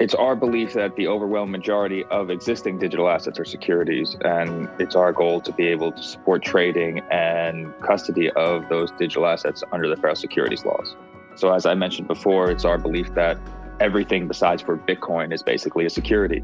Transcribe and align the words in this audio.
It's 0.00 0.14
our 0.14 0.34
belief 0.34 0.72
that 0.72 0.96
the 0.96 1.08
overwhelming 1.08 1.52
majority 1.52 2.04
of 2.04 2.30
existing 2.30 2.78
digital 2.78 3.10
assets 3.10 3.38
are 3.38 3.44
securities, 3.44 4.16
and 4.22 4.66
it's 4.78 4.96
our 4.96 5.12
goal 5.12 5.42
to 5.42 5.52
be 5.52 5.66
able 5.66 5.92
to 5.92 6.02
support 6.02 6.42
trading 6.42 7.00
and 7.10 7.78
custody 7.82 8.30
of 8.30 8.66
those 8.70 8.90
digital 8.92 9.26
assets 9.26 9.62
under 9.72 9.90
the 9.90 9.96
federal 9.96 10.16
securities 10.16 10.64
laws. 10.64 10.96
So, 11.34 11.52
as 11.52 11.66
I 11.66 11.74
mentioned 11.74 12.08
before, 12.08 12.50
it's 12.50 12.64
our 12.64 12.78
belief 12.78 13.12
that 13.12 13.36
everything 13.78 14.26
besides 14.26 14.62
for 14.62 14.78
Bitcoin 14.78 15.34
is 15.34 15.42
basically 15.42 15.84
a 15.84 15.90
security, 15.90 16.42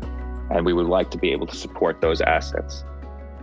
and 0.50 0.66
we 0.66 0.74
would 0.74 0.86
like 0.86 1.10
to 1.12 1.18
be 1.18 1.32
able 1.32 1.46
to 1.46 1.56
support 1.56 2.02
those 2.02 2.20
assets. 2.20 2.84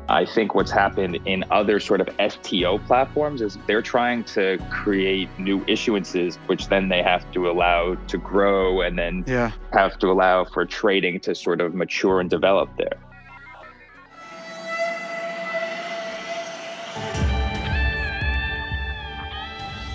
I 0.09 0.25
think 0.25 0.53
what's 0.53 0.71
happened 0.71 1.17
in 1.25 1.45
other 1.49 1.79
sort 1.79 2.01
of 2.01 2.09
STO 2.29 2.77
platforms 2.79 3.41
is 3.41 3.57
they're 3.67 3.81
trying 3.81 4.25
to 4.25 4.57
create 4.69 5.29
new 5.39 5.63
issuances, 5.65 6.35
which 6.47 6.67
then 6.67 6.89
they 6.89 7.01
have 7.01 7.29
to 7.31 7.49
allow 7.49 7.95
to 7.95 8.17
grow 8.17 8.81
and 8.81 8.97
then 8.99 9.23
yeah. 9.25 9.51
have 9.71 9.97
to 9.99 10.07
allow 10.07 10.43
for 10.43 10.65
trading 10.65 11.21
to 11.21 11.33
sort 11.33 11.61
of 11.61 11.73
mature 11.73 12.19
and 12.19 12.29
develop 12.29 12.69
there. 12.77 12.97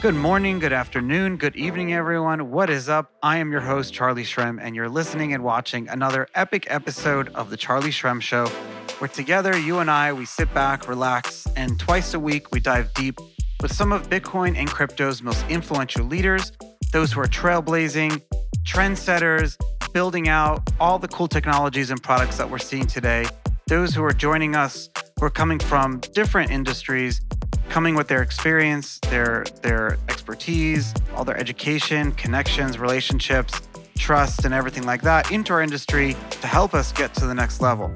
Good 0.00 0.14
morning, 0.14 0.58
good 0.58 0.72
afternoon, 0.72 1.36
good 1.36 1.56
evening, 1.56 1.92
everyone. 1.92 2.50
What 2.50 2.70
is 2.70 2.88
up? 2.88 3.10
I 3.22 3.38
am 3.38 3.50
your 3.50 3.60
host, 3.60 3.92
Charlie 3.92 4.22
Shrem, 4.22 4.58
and 4.62 4.74
you're 4.74 4.88
listening 4.88 5.34
and 5.34 5.42
watching 5.42 5.88
another 5.88 6.28
epic 6.34 6.66
episode 6.70 7.28
of 7.34 7.50
The 7.50 7.56
Charlie 7.56 7.90
Shrem 7.90 8.22
Show 8.22 8.46
where 8.92 9.08
together, 9.08 9.56
you 9.58 9.78
and 9.78 9.90
I, 9.90 10.12
we 10.12 10.24
sit 10.24 10.52
back, 10.54 10.88
relax, 10.88 11.46
and 11.56 11.78
twice 11.78 12.14
a 12.14 12.20
week 12.20 12.50
we 12.52 12.60
dive 12.60 12.92
deep 12.94 13.18
with 13.60 13.72
some 13.72 13.92
of 13.92 14.08
Bitcoin 14.08 14.56
and 14.56 14.68
crypto's 14.68 15.22
most 15.22 15.44
influential 15.48 16.04
leaders, 16.04 16.52
those 16.92 17.12
who 17.12 17.20
are 17.20 17.26
trailblazing, 17.26 18.22
trendsetters, 18.64 19.56
building 19.92 20.28
out 20.28 20.68
all 20.78 20.98
the 20.98 21.08
cool 21.08 21.28
technologies 21.28 21.90
and 21.90 22.02
products 22.02 22.36
that 22.36 22.48
we're 22.48 22.58
seeing 22.58 22.86
today, 22.86 23.26
those 23.66 23.94
who 23.94 24.04
are 24.04 24.12
joining 24.12 24.54
us 24.54 24.88
who 25.18 25.26
are 25.26 25.30
coming 25.30 25.58
from 25.58 26.00
different 26.14 26.50
industries, 26.50 27.20
coming 27.68 27.94
with 27.94 28.08
their 28.08 28.22
experience, 28.22 28.98
their 29.08 29.44
their 29.62 29.98
expertise, 30.08 30.94
all 31.14 31.24
their 31.24 31.36
education, 31.36 32.12
connections, 32.12 32.78
relationships, 32.78 33.60
trust, 33.96 34.44
and 34.44 34.54
everything 34.54 34.84
like 34.84 35.02
that 35.02 35.30
into 35.32 35.52
our 35.52 35.62
industry 35.62 36.16
to 36.30 36.46
help 36.46 36.74
us 36.74 36.92
get 36.92 37.12
to 37.14 37.26
the 37.26 37.34
next 37.34 37.60
level. 37.60 37.92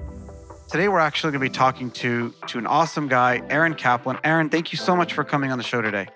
Today, 0.73 0.89
we're 0.89 1.01
actually 1.01 1.33
going 1.33 1.45
to 1.45 1.51
be 1.51 1.55
talking 1.55 1.91
to, 1.91 2.33
to 2.47 2.57
an 2.57 2.67
awesome 2.67 3.07
guy, 3.07 3.43
Aaron 3.51 3.75
Kaplan. 3.75 4.17
Aaron, 4.25 4.49
thank 4.49 4.73
you 4.73 4.79
so 4.79 4.97
much 4.97 5.13
for 5.13 5.23
coming 5.23 5.53
on 5.53 5.59
the 5.59 5.65
show 5.65 5.83
today. 5.83 6.09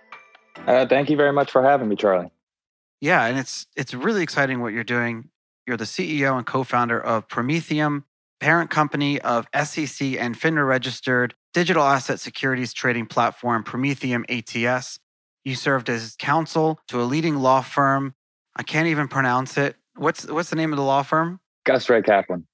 Uh, 0.66 0.86
thank 0.86 1.10
you 1.10 1.16
very 1.18 1.30
much 1.30 1.50
for 1.50 1.62
having 1.62 1.90
me, 1.90 1.94
Charlie. 1.94 2.30
Yeah, 3.02 3.26
and 3.26 3.38
it's 3.38 3.66
it's 3.76 3.92
really 3.92 4.22
exciting 4.22 4.62
what 4.62 4.72
you're 4.72 4.82
doing. 4.82 5.28
You're 5.66 5.76
the 5.76 5.84
CEO 5.84 6.38
and 6.38 6.46
co-founder 6.46 6.98
of 6.98 7.28
Prometheum, 7.28 8.04
parent 8.40 8.70
company 8.70 9.20
of 9.20 9.46
SEC 9.62 10.14
and 10.18 10.34
FINRA 10.34 10.66
registered 10.66 11.34
digital 11.52 11.82
asset 11.82 12.18
securities 12.18 12.72
trading 12.72 13.04
platform 13.04 13.62
Prometheum 13.62 14.24
ATS. 14.30 14.98
You 15.44 15.54
served 15.54 15.90
as 15.90 16.16
counsel 16.18 16.80
to 16.88 17.02
a 17.02 17.04
leading 17.04 17.36
law 17.36 17.60
firm. 17.60 18.14
I 18.56 18.62
can't 18.62 18.88
even 18.88 19.06
pronounce 19.06 19.58
it. 19.58 19.76
What's 19.96 20.26
what's 20.26 20.48
the 20.48 20.56
name 20.56 20.72
of 20.72 20.78
the 20.78 20.82
law 20.82 21.02
firm? 21.02 21.40
Gusrae 21.66 22.02
Kaplan. 22.02 22.46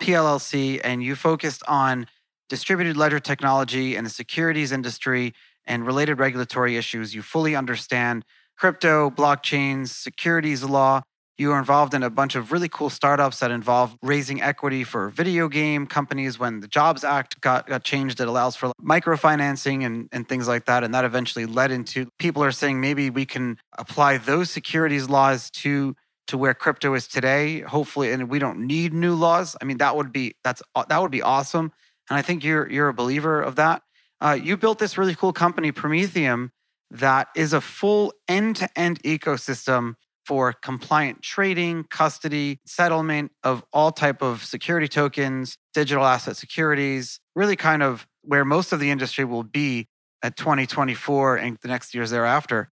PLLC 0.00 0.80
and 0.82 1.02
you 1.02 1.14
focused 1.14 1.62
on 1.68 2.06
distributed 2.48 2.96
ledger 2.96 3.20
technology 3.20 3.94
and 3.94 4.04
the 4.04 4.10
securities 4.10 4.72
industry 4.72 5.32
and 5.66 5.86
related 5.86 6.18
regulatory 6.18 6.76
issues. 6.76 7.14
You 7.14 7.22
fully 7.22 7.54
understand 7.54 8.24
crypto, 8.58 9.10
blockchains, 9.10 9.88
securities 9.88 10.64
law. 10.64 11.02
You 11.38 11.52
are 11.52 11.58
involved 11.58 11.94
in 11.94 12.02
a 12.02 12.10
bunch 12.10 12.34
of 12.34 12.52
really 12.52 12.68
cool 12.68 12.90
startups 12.90 13.38
that 13.40 13.50
involve 13.50 13.96
raising 14.02 14.42
equity 14.42 14.84
for 14.84 15.08
video 15.08 15.48
game 15.48 15.86
companies 15.86 16.38
when 16.38 16.60
the 16.60 16.68
Jobs 16.68 17.02
Act 17.02 17.40
got, 17.40 17.66
got 17.66 17.82
changed 17.82 18.18
that 18.18 18.28
allows 18.28 18.56
for 18.56 18.72
microfinancing 18.82 19.86
and, 19.86 20.08
and 20.12 20.28
things 20.28 20.46
like 20.46 20.66
that. 20.66 20.84
And 20.84 20.92
that 20.92 21.06
eventually 21.06 21.46
led 21.46 21.70
into 21.70 22.08
people 22.18 22.44
are 22.44 22.52
saying 22.52 22.78
maybe 22.80 23.08
we 23.08 23.24
can 23.24 23.56
apply 23.78 24.18
those 24.18 24.50
securities 24.50 25.08
laws 25.08 25.50
to 25.52 25.94
to 26.30 26.38
where 26.38 26.54
crypto 26.54 26.94
is 26.94 27.06
today 27.06 27.60
hopefully 27.60 28.10
and 28.10 28.28
we 28.28 28.38
don't 28.38 28.58
need 28.58 28.92
new 28.92 29.14
laws 29.14 29.56
i 29.60 29.64
mean 29.64 29.78
that 29.78 29.96
would 29.96 30.12
be 30.12 30.34
that's 30.42 30.62
that 30.88 31.00
would 31.02 31.10
be 31.10 31.22
awesome 31.22 31.72
and 32.08 32.18
i 32.18 32.22
think 32.22 32.42
you're 32.42 32.68
you're 32.70 32.88
a 32.88 32.94
believer 32.94 33.40
of 33.40 33.56
that. 33.56 33.82
Uh, 34.20 34.38
you 34.40 34.56
built 34.56 34.78
this 34.78 34.98
really 34.98 35.14
cool 35.14 35.32
company 35.32 35.72
prometheum 35.72 36.50
that 36.90 37.28
is 37.34 37.52
a 37.52 37.60
full 37.60 38.12
end-to-end 38.28 39.02
ecosystem 39.02 39.94
for 40.26 40.52
compliant 40.52 41.22
trading 41.22 41.84
custody 41.84 42.60
settlement 42.66 43.32
of 43.42 43.64
all 43.72 43.90
type 43.90 44.22
of 44.22 44.44
security 44.44 44.86
tokens 44.86 45.56
digital 45.72 46.04
asset 46.04 46.36
securities 46.36 47.18
really 47.34 47.56
kind 47.56 47.82
of 47.82 48.06
where 48.22 48.44
most 48.44 48.72
of 48.72 48.80
the 48.80 48.90
industry 48.90 49.24
will 49.24 49.42
be 49.42 49.88
at 50.22 50.36
2024 50.36 51.36
and 51.36 51.56
the 51.62 51.68
next 51.68 51.94
years 51.94 52.10
thereafter. 52.10 52.68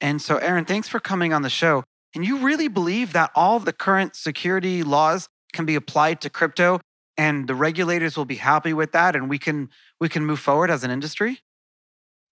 And 0.00 0.20
so 0.20 0.38
aaron 0.38 0.64
thanks 0.64 0.88
for 0.88 0.98
coming 0.98 1.32
on 1.32 1.42
the 1.42 1.50
show 1.50 1.84
and 2.14 2.24
you 2.24 2.38
really 2.38 2.68
believe 2.68 3.12
that 3.12 3.30
all 3.34 3.58
the 3.60 3.72
current 3.72 4.16
security 4.16 4.82
laws 4.82 5.28
can 5.52 5.64
be 5.64 5.74
applied 5.74 6.20
to 6.22 6.30
crypto 6.30 6.80
and 7.16 7.48
the 7.48 7.54
regulators 7.54 8.16
will 8.16 8.24
be 8.24 8.36
happy 8.36 8.72
with 8.72 8.92
that 8.92 9.16
and 9.16 9.28
we 9.28 9.38
can 9.38 9.68
we 10.00 10.08
can 10.08 10.24
move 10.24 10.38
forward 10.38 10.70
as 10.70 10.84
an 10.84 10.90
industry? 10.90 11.40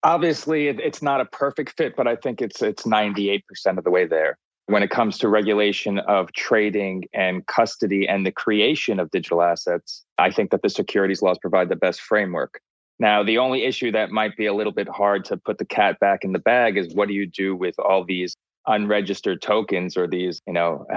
Obviously, 0.03 0.69
it's 0.69 1.03
not 1.03 1.21
a 1.21 1.25
perfect 1.25 1.77
fit, 1.77 1.97
but 1.97 2.07
I 2.07 2.17
think 2.17 2.41
it's 2.41 2.63
it's 2.63 2.85
98% 2.85 3.43
of 3.77 3.85
the 3.85 3.91
way 3.91 4.07
there. 4.07 4.39
When 4.67 4.83
it 4.83 4.91
comes 4.91 5.19
to 5.19 5.29
regulation 5.29 5.99
of 6.01 6.33
trading 6.33 7.05
and 7.13 7.47
custody 7.47 8.07
and 8.09 8.27
the 8.27 8.33
creation 8.33 8.99
of 8.99 9.11
digital 9.11 9.43
assets, 9.43 10.05
I 10.19 10.31
think 10.31 10.51
that 10.51 10.63
the 10.63 10.71
securities 10.71 11.23
laws 11.23 11.39
provide 11.39 11.69
the 11.69 11.77
best 11.77 12.01
framework. 12.01 12.61
Now, 12.99 13.23
the 13.23 13.39
only 13.39 13.65
issue 13.65 13.93
that 13.93 14.11
might 14.11 14.37
be 14.37 14.47
a 14.47 14.55
little 14.55 14.73
bit 14.73 14.89
hard 14.89 15.25
to 15.27 15.37
put 15.37 15.59
the 15.59 15.67
cat 15.67 16.01
back 16.01 16.25
in 16.25 16.33
the 16.33 16.39
bag 16.39 16.77
is 16.77 16.95
what 16.95 17.09
do 17.09 17.15
you 17.15 17.27
do 17.27 17.55
with 17.55 17.79
all 17.79 18.05
these 18.05 18.37
unregistered 18.67 19.43
tokens 19.43 19.97
or 19.97 20.07
these, 20.07 20.41
you 20.47 20.53
know, 20.53 20.87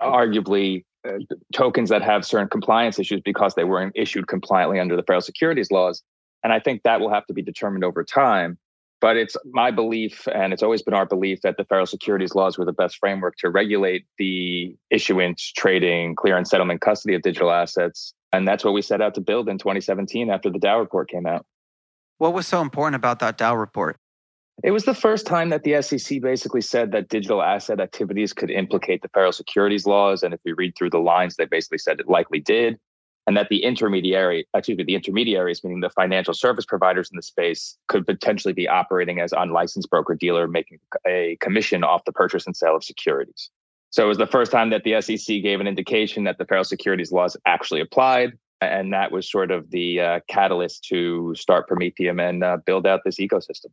arguably 0.00 0.84
uh, 1.08 1.18
tokens 1.52 1.90
that 1.90 2.02
have 2.02 2.24
certain 2.24 2.48
compliance 2.48 2.98
issues 2.98 3.20
because 3.24 3.54
they 3.54 3.64
weren't 3.64 3.92
issued 3.94 4.28
compliantly 4.28 4.78
under 4.78 4.96
the 4.96 5.02
federal 5.02 5.20
securities 5.20 5.70
laws. 5.70 6.02
And 6.44 6.52
I 6.52 6.60
think 6.60 6.82
that 6.82 7.00
will 7.00 7.12
have 7.12 7.26
to 7.26 7.34
be 7.34 7.42
determined 7.42 7.84
over 7.84 8.04
time. 8.04 8.58
But 9.00 9.16
it's 9.16 9.36
my 9.44 9.72
belief, 9.72 10.28
and 10.32 10.52
it's 10.52 10.62
always 10.62 10.80
been 10.80 10.94
our 10.94 11.06
belief, 11.06 11.40
that 11.42 11.56
the 11.56 11.64
federal 11.64 11.86
securities 11.86 12.36
laws 12.36 12.56
were 12.56 12.64
the 12.64 12.72
best 12.72 12.98
framework 12.98 13.34
to 13.38 13.50
regulate 13.50 14.06
the 14.16 14.76
issuance, 14.90 15.52
trading, 15.56 16.14
clear 16.14 16.36
and 16.36 16.46
settlement 16.46 16.80
custody 16.80 17.16
of 17.16 17.22
digital 17.22 17.50
assets. 17.50 18.14
And 18.32 18.46
that's 18.46 18.64
what 18.64 18.74
we 18.74 18.82
set 18.82 19.00
out 19.00 19.14
to 19.16 19.20
build 19.20 19.48
in 19.48 19.58
2017 19.58 20.30
after 20.30 20.50
the 20.50 20.58
DAO 20.60 20.78
report 20.78 21.10
came 21.10 21.26
out. 21.26 21.44
What 22.18 22.32
was 22.32 22.46
so 22.46 22.60
important 22.60 22.94
about 22.94 23.18
that 23.18 23.38
DAO 23.38 23.58
report? 23.58 23.96
It 24.62 24.70
was 24.70 24.84
the 24.84 24.94
first 24.94 25.26
time 25.26 25.48
that 25.48 25.64
the 25.64 25.80
SEC 25.82 26.20
basically 26.20 26.60
said 26.60 26.92
that 26.92 27.08
digital 27.08 27.42
asset 27.42 27.80
activities 27.80 28.32
could 28.32 28.50
implicate 28.50 29.02
the 29.02 29.08
federal 29.08 29.32
securities 29.32 29.86
laws. 29.86 30.22
And 30.22 30.32
if 30.32 30.40
you 30.44 30.54
read 30.54 30.74
through 30.76 30.90
the 30.90 30.98
lines, 30.98 31.36
they 31.36 31.46
basically 31.46 31.78
said 31.78 31.98
it 31.98 32.08
likely 32.08 32.38
did. 32.38 32.78
And 33.26 33.36
that 33.36 33.48
the 33.48 33.62
intermediary, 33.62 34.46
excuse 34.54 34.78
me, 34.78 34.84
the 34.84 34.94
intermediaries, 34.96 35.62
meaning 35.62 35.80
the 35.80 35.90
financial 35.90 36.34
service 36.34 36.64
providers 36.64 37.08
in 37.10 37.16
the 37.16 37.22
space, 37.22 37.76
could 37.88 38.04
potentially 38.04 38.52
be 38.52 38.68
operating 38.68 39.20
as 39.20 39.32
unlicensed 39.32 39.88
broker 39.90 40.14
dealer, 40.14 40.48
making 40.48 40.80
a 41.06 41.36
commission 41.40 41.84
off 41.84 42.04
the 42.04 42.12
purchase 42.12 42.46
and 42.46 42.56
sale 42.56 42.76
of 42.76 42.84
securities. 42.84 43.50
So 43.90 44.04
it 44.04 44.08
was 44.08 44.18
the 44.18 44.26
first 44.26 44.50
time 44.50 44.70
that 44.70 44.84
the 44.84 45.00
SEC 45.00 45.42
gave 45.42 45.60
an 45.60 45.66
indication 45.66 46.24
that 46.24 46.38
the 46.38 46.44
federal 46.44 46.64
securities 46.64 47.12
laws 47.12 47.36
actually 47.46 47.80
applied. 47.80 48.32
And 48.60 48.92
that 48.92 49.12
was 49.12 49.30
sort 49.30 49.50
of 49.50 49.70
the 49.70 50.00
uh, 50.00 50.20
catalyst 50.28 50.84
to 50.84 51.34
start 51.36 51.68
Prometheum 51.68 52.20
and 52.20 52.42
uh, 52.42 52.58
build 52.64 52.86
out 52.86 53.00
this 53.04 53.18
ecosystem. 53.18 53.66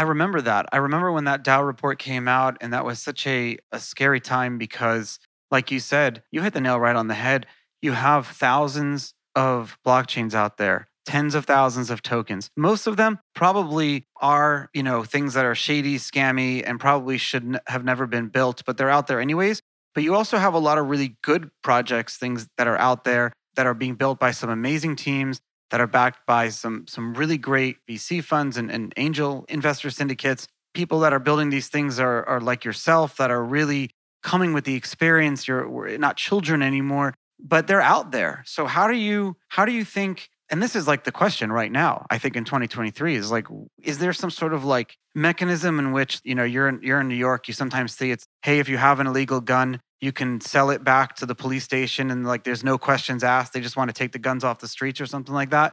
I 0.00 0.04
remember 0.04 0.40
that. 0.40 0.64
I 0.72 0.78
remember 0.78 1.12
when 1.12 1.24
that 1.24 1.44
DAO 1.44 1.66
report 1.66 1.98
came 1.98 2.26
out, 2.26 2.56
and 2.62 2.72
that 2.72 2.86
was 2.86 3.02
such 3.02 3.26
a, 3.26 3.58
a 3.70 3.78
scary 3.78 4.18
time 4.18 4.56
because, 4.56 5.18
like 5.50 5.70
you 5.70 5.78
said, 5.78 6.22
you 6.32 6.40
hit 6.40 6.54
the 6.54 6.60
nail 6.62 6.80
right 6.80 6.96
on 6.96 7.08
the 7.08 7.14
head. 7.14 7.44
You 7.82 7.92
have 7.92 8.26
thousands 8.26 9.12
of 9.34 9.76
blockchains 9.86 10.32
out 10.32 10.56
there, 10.56 10.88
tens 11.04 11.34
of 11.34 11.44
thousands 11.44 11.90
of 11.90 12.00
tokens. 12.00 12.48
Most 12.56 12.86
of 12.86 12.96
them 12.96 13.18
probably 13.34 14.06
are, 14.22 14.70
you 14.72 14.82
know, 14.82 15.04
things 15.04 15.34
that 15.34 15.44
are 15.44 15.54
shady, 15.54 15.98
scammy, 15.98 16.66
and 16.66 16.80
probably 16.80 17.18
should 17.18 17.44
n- 17.44 17.60
have 17.66 17.84
never 17.84 18.06
been 18.06 18.28
built, 18.28 18.62
but 18.64 18.78
they're 18.78 18.88
out 18.88 19.06
there 19.06 19.20
anyways. 19.20 19.60
But 19.94 20.02
you 20.02 20.14
also 20.14 20.38
have 20.38 20.54
a 20.54 20.58
lot 20.58 20.78
of 20.78 20.88
really 20.88 21.18
good 21.22 21.50
projects, 21.62 22.16
things 22.16 22.48
that 22.56 22.66
are 22.66 22.78
out 22.78 23.04
there 23.04 23.34
that 23.56 23.66
are 23.66 23.74
being 23.74 23.96
built 23.96 24.18
by 24.18 24.30
some 24.30 24.48
amazing 24.48 24.96
teams 24.96 25.42
that 25.70 25.80
are 25.80 25.86
backed 25.86 26.26
by 26.26 26.48
some 26.48 26.86
some 26.86 27.14
really 27.14 27.38
great 27.38 27.76
VC 27.88 28.22
funds 28.22 28.56
and, 28.56 28.70
and 28.70 28.92
angel 28.96 29.44
investor 29.48 29.90
syndicates. 29.90 30.46
People 30.74 31.00
that 31.00 31.12
are 31.12 31.18
building 31.18 31.50
these 31.50 31.68
things 31.68 31.98
are, 31.98 32.24
are 32.28 32.40
like 32.40 32.64
yourself 32.64 33.16
that 33.16 33.30
are 33.30 33.44
really 33.44 33.90
coming 34.22 34.52
with 34.52 34.64
the 34.64 34.74
experience. 34.74 35.48
You're 35.48 35.98
not 35.98 36.16
children 36.16 36.62
anymore, 36.62 37.14
but 37.40 37.66
they're 37.66 37.80
out 37.80 38.12
there. 38.12 38.42
So 38.46 38.66
how 38.66 38.86
do 38.86 38.96
you 38.96 39.36
how 39.48 39.64
do 39.64 39.72
you 39.72 39.84
think 39.84 40.28
and 40.50 40.62
this 40.62 40.74
is 40.74 40.86
like 40.86 41.04
the 41.04 41.12
question 41.12 41.52
right 41.52 41.72
now 41.72 42.06
i 42.10 42.18
think 42.18 42.36
in 42.36 42.44
2023 42.44 43.14
is 43.14 43.30
like 43.30 43.46
is 43.82 43.98
there 43.98 44.12
some 44.12 44.30
sort 44.30 44.52
of 44.52 44.64
like 44.64 44.96
mechanism 45.14 45.78
in 45.78 45.92
which 45.92 46.20
you 46.24 46.34
know 46.34 46.44
you're 46.44 46.68
in, 46.68 46.80
you're 46.82 47.00
in 47.00 47.08
new 47.08 47.14
york 47.14 47.48
you 47.48 47.54
sometimes 47.54 47.94
see 47.94 48.10
it's 48.10 48.26
hey 48.42 48.58
if 48.58 48.68
you 48.68 48.76
have 48.76 49.00
an 49.00 49.06
illegal 49.06 49.40
gun 49.40 49.80
you 50.00 50.12
can 50.12 50.40
sell 50.40 50.70
it 50.70 50.82
back 50.82 51.14
to 51.16 51.26
the 51.26 51.34
police 51.34 51.64
station 51.64 52.10
and 52.10 52.26
like 52.26 52.44
there's 52.44 52.64
no 52.64 52.78
questions 52.78 53.22
asked 53.22 53.52
they 53.52 53.60
just 53.60 53.76
want 53.76 53.88
to 53.88 53.94
take 53.94 54.12
the 54.12 54.18
guns 54.18 54.44
off 54.44 54.58
the 54.58 54.68
streets 54.68 55.00
or 55.00 55.06
something 55.06 55.34
like 55.34 55.50
that. 55.50 55.72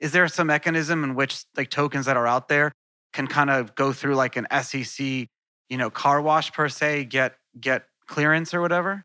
Is 0.00 0.12
there 0.12 0.26
some 0.28 0.48
mechanism 0.48 1.04
in 1.04 1.14
which 1.14 1.44
like 1.56 1.70
tokens 1.70 2.06
that 2.06 2.16
are 2.16 2.26
out 2.26 2.48
there 2.48 2.72
can 3.12 3.26
kind 3.26 3.50
of 3.50 3.74
go 3.74 3.92
through 3.92 4.14
like 4.14 4.36
an 4.36 4.46
sec 4.62 5.00
you 5.00 5.78
know 5.78 5.90
car 5.90 6.20
wash 6.20 6.52
per 6.52 6.68
se 6.68 7.06
get 7.06 7.36
get 7.58 7.84
clearance 8.06 8.52
or 8.52 8.60
whatever? 8.60 9.04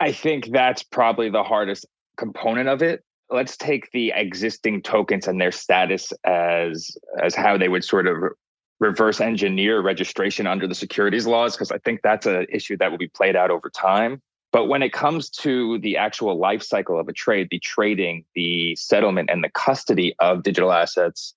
I 0.00 0.12
think 0.12 0.50
that's 0.50 0.82
probably 0.82 1.30
the 1.30 1.42
hardest 1.42 1.86
component 2.16 2.68
of 2.68 2.82
it 2.82 3.02
let's 3.30 3.56
take 3.56 3.90
the 3.92 4.12
existing 4.14 4.82
tokens 4.82 5.26
and 5.28 5.40
their 5.40 5.52
status 5.52 6.12
as 6.24 6.90
as 7.22 7.34
how 7.34 7.56
they 7.56 7.68
would 7.68 7.84
sort 7.84 8.06
of 8.06 8.16
reverse 8.80 9.20
engineer 9.20 9.80
registration 9.80 10.46
under 10.46 10.66
the 10.66 10.74
securities 10.74 11.26
laws 11.26 11.54
because 11.54 11.70
i 11.70 11.78
think 11.78 12.00
that's 12.02 12.26
an 12.26 12.46
issue 12.50 12.76
that 12.76 12.90
will 12.90 12.98
be 12.98 13.08
played 13.08 13.36
out 13.36 13.50
over 13.50 13.70
time. 13.70 14.20
But 14.52 14.66
when 14.66 14.82
it 14.82 14.92
comes 14.92 15.30
to 15.30 15.78
the 15.78 15.96
actual 15.96 16.36
life 16.36 16.60
cycle 16.60 16.98
of 16.98 17.08
a 17.08 17.12
trade 17.12 17.48
the 17.50 17.60
trading 17.60 18.24
the 18.34 18.74
settlement 18.76 19.30
and 19.30 19.44
the 19.44 19.50
custody 19.50 20.14
of 20.18 20.42
digital 20.42 20.72
assets 20.72 21.34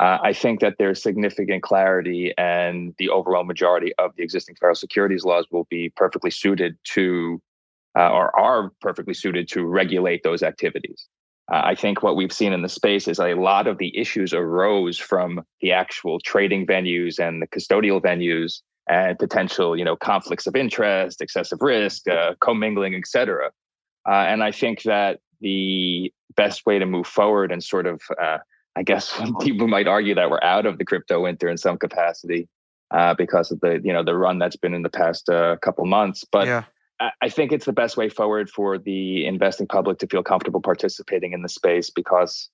uh, 0.00 0.18
i 0.22 0.32
think 0.32 0.60
that 0.60 0.76
there's 0.78 1.02
significant 1.02 1.62
clarity 1.62 2.32
and 2.38 2.94
the 2.98 3.10
overall 3.10 3.44
majority 3.44 3.92
of 3.98 4.12
the 4.16 4.22
existing 4.22 4.54
federal 4.56 4.74
securities 4.74 5.24
laws 5.24 5.46
will 5.50 5.66
be 5.68 5.90
perfectly 5.90 6.30
suited 6.30 6.76
to 6.84 7.40
uh, 7.96 8.10
or 8.10 8.36
are 8.38 8.72
perfectly 8.80 9.14
suited 9.14 9.46
to 9.48 9.64
regulate 9.64 10.22
those 10.22 10.42
activities 10.42 11.06
uh, 11.52 11.60
I 11.64 11.74
think 11.74 12.02
what 12.02 12.16
we've 12.16 12.32
seen 12.32 12.52
in 12.52 12.62
the 12.62 12.68
space 12.68 13.06
is 13.06 13.18
a 13.18 13.34
lot 13.34 13.66
of 13.66 13.78
the 13.78 13.96
issues 13.96 14.32
arose 14.32 14.98
from 14.98 15.44
the 15.60 15.72
actual 15.72 16.18
trading 16.20 16.66
venues 16.66 17.18
and 17.18 17.42
the 17.42 17.46
custodial 17.46 18.00
venues 18.00 18.62
and 18.88 19.18
potential, 19.18 19.76
you 19.76 19.84
know, 19.84 19.96
conflicts 19.96 20.46
of 20.46 20.56
interest, 20.56 21.20
excessive 21.20 21.58
risk, 21.60 22.08
uh, 22.08 22.34
commingling, 22.40 22.94
et 22.94 23.06
cetera. 23.06 23.50
Uh, 24.08 24.12
and 24.12 24.42
I 24.42 24.52
think 24.52 24.82
that 24.82 25.20
the 25.40 26.12
best 26.36 26.64
way 26.66 26.78
to 26.78 26.86
move 26.86 27.06
forward 27.06 27.52
and 27.52 27.62
sort 27.62 27.86
of, 27.86 28.00
uh, 28.20 28.38
I 28.76 28.82
guess 28.82 29.18
people 29.40 29.68
might 29.68 29.86
argue 29.86 30.14
that 30.14 30.30
we're 30.30 30.42
out 30.42 30.66
of 30.66 30.78
the 30.78 30.84
crypto 30.84 31.22
winter 31.22 31.48
in 31.48 31.58
some 31.58 31.78
capacity 31.78 32.48
uh, 32.90 33.14
because 33.14 33.50
of 33.50 33.60
the, 33.60 33.80
you 33.84 33.92
know, 33.92 34.04
the 34.04 34.16
run 34.16 34.38
that's 34.38 34.56
been 34.56 34.74
in 34.74 34.82
the 34.82 34.90
past 34.90 35.28
uh, 35.28 35.56
couple 35.62 35.84
months. 35.84 36.24
But 36.30 36.46
yeah. 36.46 36.64
I 37.00 37.28
think 37.28 37.52
it's 37.52 37.66
the 37.66 37.72
best 37.72 37.96
way 37.96 38.08
forward 38.08 38.48
for 38.48 38.78
the 38.78 39.26
investing 39.26 39.66
public 39.66 39.98
to 39.98 40.06
feel 40.06 40.22
comfortable 40.22 40.60
participating 40.60 41.32
in 41.32 41.42
the 41.42 41.48
space 41.48 41.90
because 41.90 42.48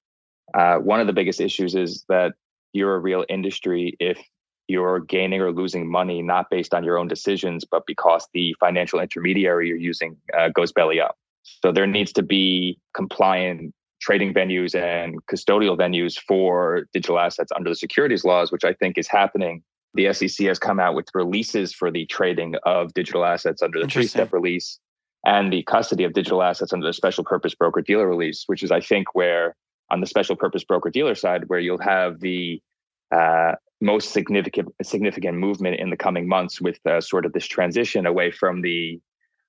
uh, 0.54 0.76
one 0.76 1.00
of 1.00 1.06
the 1.06 1.12
biggest 1.12 1.40
issues 1.40 1.74
is 1.74 2.04
that 2.08 2.32
you're 2.72 2.94
a 2.94 2.98
real 2.98 3.24
industry 3.28 3.96
if 4.00 4.18
you're 4.66 5.00
gaining 5.00 5.40
or 5.40 5.52
losing 5.52 5.90
money 5.90 6.22
not 6.22 6.48
based 6.48 6.72
on 6.72 6.84
your 6.84 6.96
own 6.96 7.08
decisions, 7.08 7.64
but 7.64 7.84
because 7.86 8.26
the 8.32 8.54
financial 8.60 9.00
intermediary 9.00 9.68
you're 9.68 9.76
using 9.76 10.16
uh, 10.38 10.48
goes 10.48 10.72
belly 10.72 11.00
up. 11.00 11.16
So 11.42 11.72
there 11.72 11.86
needs 11.86 12.12
to 12.14 12.22
be 12.22 12.78
compliant 12.94 13.74
trading 14.00 14.32
venues 14.32 14.74
and 14.74 15.18
custodial 15.26 15.76
venues 15.76 16.18
for 16.18 16.86
digital 16.92 17.18
assets 17.18 17.52
under 17.54 17.68
the 17.68 17.76
securities 17.76 18.24
laws, 18.24 18.50
which 18.50 18.64
I 18.64 18.72
think 18.72 18.96
is 18.96 19.08
happening 19.08 19.62
the 19.94 20.12
SEC 20.12 20.46
has 20.46 20.58
come 20.58 20.78
out 20.78 20.94
with 20.94 21.08
releases 21.14 21.72
for 21.72 21.90
the 21.90 22.06
trading 22.06 22.54
of 22.64 22.94
digital 22.94 23.24
assets 23.24 23.62
under 23.62 23.80
the 23.80 23.88
three 23.88 24.06
step 24.06 24.32
release 24.32 24.78
and 25.24 25.52
the 25.52 25.62
custody 25.64 26.04
of 26.04 26.12
digital 26.12 26.42
assets 26.42 26.72
under 26.72 26.86
the 26.86 26.92
special 26.92 27.24
purpose 27.24 27.54
broker 27.54 27.82
dealer 27.82 28.08
release, 28.08 28.44
which 28.46 28.62
is, 28.62 28.70
I 28.70 28.80
think, 28.80 29.14
where 29.14 29.54
on 29.90 30.00
the 30.00 30.06
special 30.06 30.36
purpose 30.36 30.64
broker 30.64 30.90
dealer 30.90 31.14
side, 31.14 31.48
where 31.48 31.58
you'll 31.58 31.82
have 31.82 32.20
the 32.20 32.62
uh, 33.10 33.52
most 33.80 34.12
significant 34.12 34.68
significant 34.82 35.38
movement 35.38 35.80
in 35.80 35.90
the 35.90 35.96
coming 35.96 36.28
months 36.28 36.60
with 36.60 36.78
uh, 36.86 37.00
sort 37.00 37.26
of 37.26 37.32
this 37.32 37.46
transition 37.46 38.06
away 38.06 38.30
from 38.30 38.62
the 38.62 39.00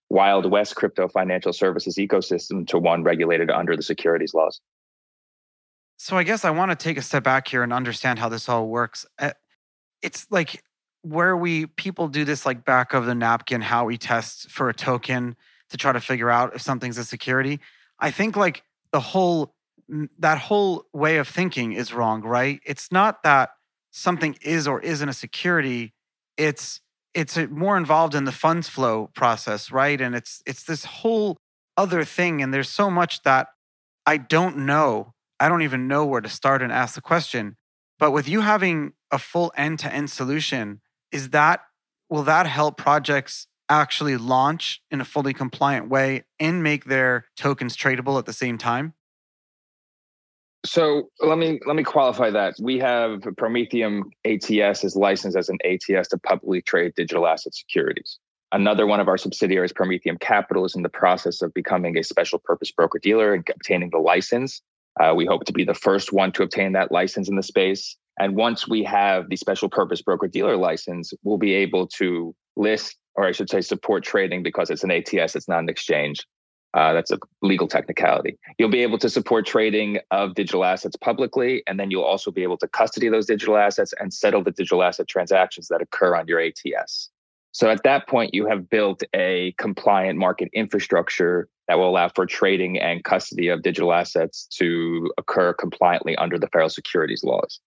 wild 0.10 0.50
west 0.50 0.76
crypto 0.76 1.08
financial 1.08 1.54
services 1.54 1.96
ecosystem 1.96 2.68
to 2.68 2.78
one 2.78 3.04
regulated 3.04 3.50
under 3.50 3.76
the 3.76 3.84
securities 3.84 4.34
laws. 4.34 4.60
So 5.98 6.18
I 6.18 6.24
guess 6.24 6.44
I 6.44 6.50
want 6.50 6.72
to 6.72 6.76
take 6.76 6.98
a 6.98 7.02
step 7.02 7.24
back 7.24 7.48
here 7.48 7.64
and 7.64 7.72
understand 7.72 8.20
how 8.20 8.28
this 8.28 8.50
all 8.50 8.68
works. 8.68 9.06
It's 10.02 10.28
like 10.30 10.64
where 11.04 11.36
we 11.36 11.66
people 11.66 12.08
do 12.08 12.26
this 12.26 12.46
like 12.46 12.64
back 12.64 12.94
of 12.94 13.06
the 13.06 13.16
napkin 13.16 13.62
how 13.62 13.86
we 13.86 13.98
test 13.98 14.50
for 14.52 14.70
a 14.70 14.74
token 14.74 15.36
to 15.70 15.78
try 15.78 15.92
to 15.92 16.00
figure 16.00 16.30
out 16.30 16.56
if 16.56 16.62
something's 16.62 16.98
a 16.98 17.06
security. 17.06 17.60
I 18.00 18.12
think 18.12 18.36
like 18.36 18.64
the 18.92 19.00
whole 19.00 19.56
that 20.20 20.38
whole 20.38 20.86
way 20.94 21.18
of 21.18 21.28
thinking 21.28 21.74
is 21.74 21.94
wrong 21.94 22.22
right? 22.22 22.60
It's 22.66 22.92
not 22.92 23.24
that 23.24 23.50
something 23.92 24.38
is 24.42 24.68
or 24.68 24.80
isn't 24.82 25.10
a 25.10 25.14
security. 25.14 25.94
It's 26.38 26.82
it's 27.14 27.38
more 27.50 27.78
involved 27.78 28.16
in 28.16 28.24
the 28.24 28.32
funds 28.32 28.70
flow 28.70 29.10
process 29.14 29.72
right? 29.72 30.00
And 30.00 30.16
it's 30.16 30.42
it's 30.46 30.64
this 30.64 30.86
whole 30.86 31.38
other 31.78 32.04
thing 32.04 32.42
and 32.42 32.54
there's 32.54 32.70
so 32.70 32.92
much 32.92 33.24
that 33.24 33.48
i 34.06 34.18
don't 34.18 34.58
know. 34.58 35.14
I 35.40 35.50
don't 35.50 35.64
even 35.64 35.88
know 35.88 36.06
where 36.06 36.22
to 36.22 36.30
start 36.30 36.62
and 36.62 36.72
ask 36.72 36.96
the 36.96 37.02
question. 37.02 37.56
But 37.98 38.12
with 38.12 38.28
you 38.28 38.42
having 38.42 38.94
a 39.12 39.20
full 39.20 39.52
end-to-end 39.58 40.10
solution, 40.10 40.82
is 41.12 41.30
that 41.30 41.62
will 42.10 42.24
that 42.24 42.46
help 42.46 42.78
projects 42.78 43.48
actually 43.70 44.18
launch 44.18 44.82
in 44.92 45.00
a 45.02 45.06
fully 45.06 45.34
compliant 45.34 45.90
way 45.90 46.24
and 46.40 46.62
make 46.62 46.86
their 46.86 47.26
tokens 47.38 47.76
tradable 47.76 48.20
at 48.20 48.26
the 48.26 48.34
same 48.34 48.58
time? 48.58 48.94
So 50.64 51.10
let 51.22 51.40
me 51.40 51.60
let 51.66 51.76
me 51.76 51.84
qualify 51.84 52.30
that. 52.30 52.54
We 52.62 52.78
have 52.80 53.22
Prometheum 53.38 54.04
ATS 54.26 54.84
is 54.84 54.96
licensed 54.96 55.36
as 55.36 55.50
an 55.50 55.58
ATS 55.66 56.10
to 56.10 56.20
publicly 56.20 56.62
trade 56.62 56.94
digital 56.96 57.26
asset 57.26 57.56
securities. 57.56 58.20
Another 58.52 58.86
one 58.86 59.00
of 59.00 59.08
our 59.08 59.18
subsidiaries, 59.18 59.72
Prometheum 59.72 60.20
Capital, 60.20 60.66
is 60.66 60.76
in 60.76 60.84
the 60.84 60.90
process 60.90 61.42
of 61.42 61.54
becoming 61.54 61.98
a 61.98 62.04
special 62.04 62.38
purpose 62.38 62.72
broker 62.72 63.00
dealer 63.00 63.34
and 63.34 63.48
obtaining 63.50 63.90
the 63.90 63.98
license. 63.98 64.62
Uh, 65.00 65.14
we 65.16 65.26
hope 65.26 65.46
to 65.46 65.54
be 65.54 65.64
the 65.64 65.74
first 65.74 66.12
one 66.12 66.32
to 66.34 66.44
obtain 66.44 66.74
that 66.74 66.92
license 66.92 67.30
in 67.30 67.38
the 67.38 67.44
space. 67.44 67.98
And 68.20 68.36
once 68.36 68.68
we 68.68 68.84
have 68.84 69.30
the 69.30 69.36
special 69.36 69.70
purpose 69.70 70.02
broker 70.02 70.28
dealer 70.28 70.58
license, 70.58 71.14
we'll 71.24 71.38
be 71.38 71.54
able 71.54 71.88
to 72.00 72.36
list, 72.56 72.98
or 73.16 73.26
I 73.26 73.32
should 73.32 73.50
say, 73.50 73.62
support 73.62 74.04
trading 74.04 74.44
because 74.44 74.70
it's 74.70 74.84
an 74.84 74.92
ATS, 74.92 75.36
it's 75.36 75.48
not 75.48 75.60
an 75.60 75.70
exchange. 75.70 76.26
Uh, 76.74 76.94
that's 76.94 77.12
a 77.12 77.20
legal 77.42 77.68
technicality. 77.68 78.38
You'll 78.58 78.70
be 78.70 78.82
able 78.82 78.98
to 79.00 79.10
support 79.10 79.46
trading 79.46 80.00
of 80.10 80.36
digital 80.36 80.64
assets 80.64 80.96
publicly, 80.96 81.64
and 81.68 81.78
then 81.80 81.92
you'll 81.92 82.04
also 82.04 82.32
be 82.32 82.44
able 82.44 82.58
to 82.60 82.68
custody 82.68 83.10
those 83.10 83.26
digital 83.26 83.58
assets 83.58 83.94
and 84.00 84.14
settle 84.14 84.42
the 84.42 84.52
digital 84.52 84.82
asset 84.82 85.10
transactions 85.10 85.68
that 85.68 85.82
occur 85.82 86.16
on 86.16 86.28
your 86.28 86.40
ATS. 86.40 87.10
So 87.52 87.70
at 87.70 87.84
that 87.84 88.08
point, 88.08 88.34
you 88.34 88.46
have 88.48 88.70
built 88.70 89.04
a 89.14 89.54
compliant 89.58 90.18
market 90.18 90.50
infrastructure 90.54 91.50
that 91.68 91.78
will 91.78 91.90
allow 91.90 92.08
for 92.08 92.26
trading 92.26 92.80
and 92.80 93.04
custody 93.04 93.50
of 93.50 93.62
digital 93.62 93.92
assets 93.92 94.48
to 94.58 95.12
occur 95.18 95.54
compliantly 95.54 96.16
under 96.16 96.40
the 96.40 96.48
federal 96.48 96.70
securities 96.70 97.24
laws. 97.24 97.60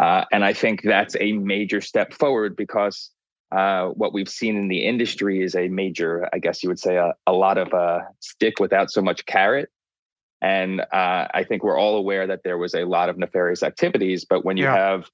Uh, 0.00 0.24
and 0.32 0.44
I 0.44 0.54
think 0.54 0.82
that's 0.82 1.14
a 1.20 1.32
major 1.32 1.82
step 1.82 2.14
forward 2.14 2.56
because 2.56 3.10
uh, 3.52 3.88
what 3.88 4.14
we've 4.14 4.28
seen 4.28 4.56
in 4.56 4.68
the 4.68 4.86
industry 4.86 5.42
is 5.42 5.54
a 5.54 5.68
major, 5.68 6.26
I 6.32 6.38
guess 6.38 6.62
you 6.62 6.70
would 6.70 6.78
say, 6.78 6.96
a, 6.96 7.12
a 7.26 7.32
lot 7.32 7.58
of 7.58 7.74
uh, 7.74 8.00
stick 8.20 8.60
without 8.60 8.90
so 8.90 9.02
much 9.02 9.26
carrot. 9.26 9.68
And 10.40 10.80
uh, 10.80 11.28
I 11.34 11.44
think 11.46 11.62
we're 11.62 11.78
all 11.78 11.96
aware 11.96 12.26
that 12.28 12.44
there 12.44 12.56
was 12.56 12.74
a 12.74 12.84
lot 12.84 13.10
of 13.10 13.18
nefarious 13.18 13.62
activities. 13.62 14.24
But 14.24 14.42
when 14.42 14.56
you 14.56 14.64
yeah. 14.64 14.74
have 14.74 15.10